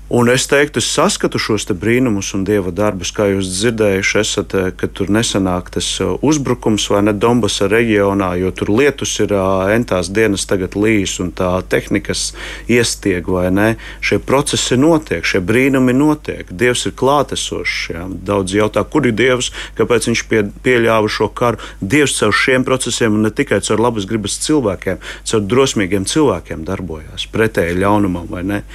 [0.09, 4.67] Un es teiktu, es saskatu šos brīnumus un dieva darbus, kā jūs dzirdējuši, esat, eh,
[4.77, 9.71] ka tur nesanāk tas eh, uzbrukums vai ne Donbasa reģionā, jo tur lietus ir eh,
[9.73, 12.35] entās dienas tagad līs un tā tehnikas
[12.69, 13.71] iestieg vai ne.
[13.97, 16.53] Šie procesi notiek, šie brīnumi notiek.
[16.53, 17.89] Dievs ir klātesošs.
[17.95, 18.05] Jā.
[18.29, 21.57] Daudz jautā, kur ir Dievs, kāpēc viņš pie, pieļāva šo karu.
[21.81, 27.25] Dievs caur šiem procesiem un ne tikai caur labas gribas cilvēkiem, caur drosmīgiem cilvēkiem darbojās
[27.33, 28.65] pretēji ļaunumam vai ne.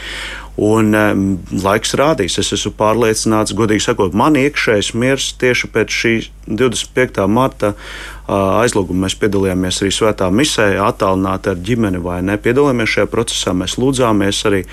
[0.58, 1.20] Un um,
[1.62, 6.14] laiks rādīs, es esmu pārliecināts, godīgi sakot, man iekšējais miers tieši pēc šī
[6.48, 7.22] 25.
[7.30, 9.06] marta uh, aizlūguma.
[9.06, 12.36] Mēs piedalījāmies arī svētā misē, attālināti ar ģimeni vai ne.
[12.36, 14.64] Piedalījāmies šajā procesā, mēs lūdzāmies arī.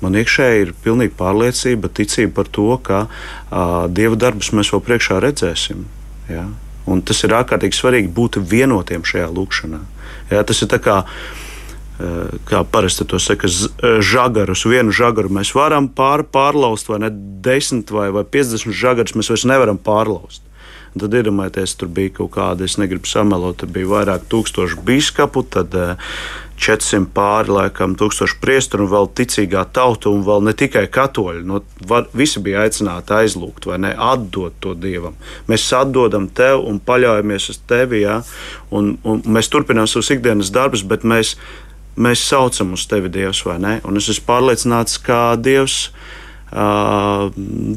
[0.00, 5.20] Man iekšēji ir pilnīga pārliecība, ticība par to, ka uh, dieva darbus mēs vēl priekšā
[5.22, 5.84] redzēsim.
[6.32, 6.48] Ja?
[6.90, 9.80] Un tas ir ārkārtīgi svarīgi būt vienotiem šajā lūkšanā.
[10.32, 10.42] Ja?
[10.48, 11.46] Tas ir tā kā uh,
[12.48, 14.64] kā parasti to saka, eh, žagarus.
[14.64, 19.44] Vienu žagaru mēs varam pār, pārlaust, vai ne 10 vai, vai 50 žagarus mēs vairs
[19.44, 20.40] nevaram pārlaust.
[20.98, 25.70] Tad iedomājieties, tur bija kaut kāda, es negribu samelot, tur bija vairāk tūkstošu biskupu, tad
[25.70, 31.44] 400 eh, pāri, laikam, tūkstoši priestru un vēl ticīgā tauta, un vēl ne tikai katoļi.
[31.46, 35.14] No, var, visi bija aicināti aizlūgt vai ne, atdot to dievam.
[35.46, 38.22] Mēs atdodam tev un paļaujamies uz tevi, ja?
[38.70, 41.36] un, un mēs turpinām savus ikdienas darbus, bet mēs
[41.96, 43.76] mēs saucam uz tevi, Dievs, vai ne?
[43.88, 45.90] Un es esmu pārliecināts, ka Dievs
[46.52, 47.30] uh,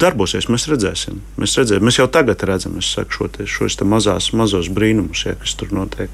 [0.04, 0.50] darbosies.
[0.52, 1.22] Mēs redzēsim.
[1.42, 1.86] Mēs, redzēsim.
[1.86, 5.74] mēs jau tagad redzam saku, šo te, šos te mazās, mazos brīnumus, ja, kas tur
[5.76, 6.12] notiek.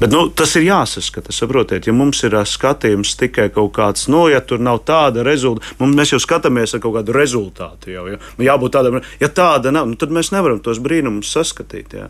[0.00, 1.32] Bet nu, tas ir jāsaskata.
[1.32, 6.16] Saprotiet, ja mums ir skatījums tikai kaut kāds, nu, ja tur nav tāda rezultāta, mēs
[6.16, 7.92] jau skatāmies ar kaut kādu rezultātu.
[7.94, 8.18] Jau, ja?
[8.42, 11.94] Jābūt tādam, ja tāda nav, nu, tad mēs nevaram tos brīnumus saskatīt.
[11.94, 12.08] Ja?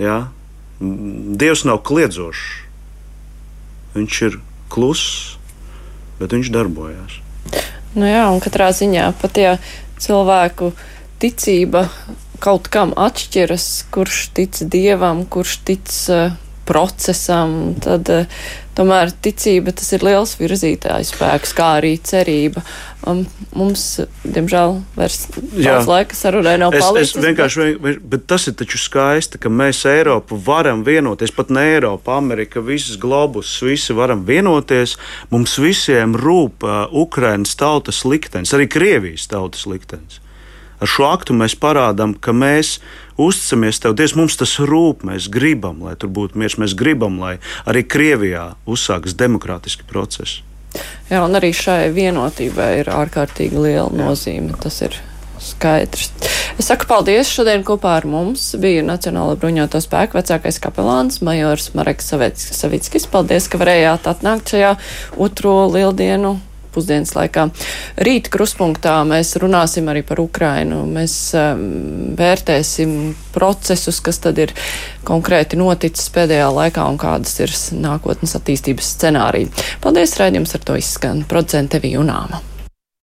[0.00, 0.16] Ja?
[0.80, 2.67] Dievs nav kliedzošs.
[3.96, 4.38] Viņš ir
[4.72, 5.38] kluss,
[6.20, 7.18] bet viņš darbojās.
[7.96, 9.54] Nu jā, un katrā ziņā pat ja
[9.98, 10.72] cilvēku
[11.22, 11.86] ticība
[12.42, 16.36] kaut kam atšķiras, kurš tic dievam, kurš tic uh,
[16.68, 18.42] procesam, tad uh,
[18.78, 22.62] tomēr ticība tas ir liels virzītājs spēks, kā arī cerība.
[23.08, 23.24] Um,
[23.56, 23.84] mums,
[24.26, 27.14] diemžēl, vairs daudz laika sarunai nav es, palicis.
[27.16, 28.00] Es vienkārši, bet...
[28.12, 32.98] bet tas ir taču skaisti, ka mēs Eiropu varam vienoties, pat ne Eiropa, Amerika, visas
[33.00, 34.98] globus, visi varam vienoties.
[35.32, 40.22] Mums visiem rūp uh, Ukrainas tautas liktenis, arī Krievijas tautas liktenis.
[40.78, 42.78] Ar šo aktu mēs parādām, ka mēs
[43.18, 47.38] uzticamies Tev, Dievs, mums tas rūp, mēs gribam, lai tur būtu miers, mēs gribam, lai
[47.66, 50.44] arī Krievijā uzsākas demokrātiski procesi.
[51.08, 54.54] Jā, un arī šai vienotībai ir ārkārtīgi liela nozīme.
[54.62, 54.98] Tas ir
[55.40, 56.10] skaidrs.
[56.58, 57.30] Es saku paldies.
[57.30, 63.08] Šodien kopā ar mums bija Nacionāla bruņoto spēku vecākais kapelāns Majors Mareks Savickis.
[63.10, 64.74] Paldies, ka varējāt atnākt šajā
[65.16, 66.36] otro lieldienu
[66.78, 67.48] pusdienas laikā.
[68.06, 70.84] Rīt kruspunktā mēs runāsim arī par Ukrainu.
[70.88, 71.64] Mēs um,
[72.18, 72.94] vērtēsim
[73.34, 74.54] procesus, kas tad ir
[75.08, 79.50] konkrēti noticis pēdējā laikā un kādas ir nākotnes attīstības scenāriji.
[79.84, 81.26] Paldies, raidījums ar to izskan.
[81.28, 82.42] Producente Vijunāma.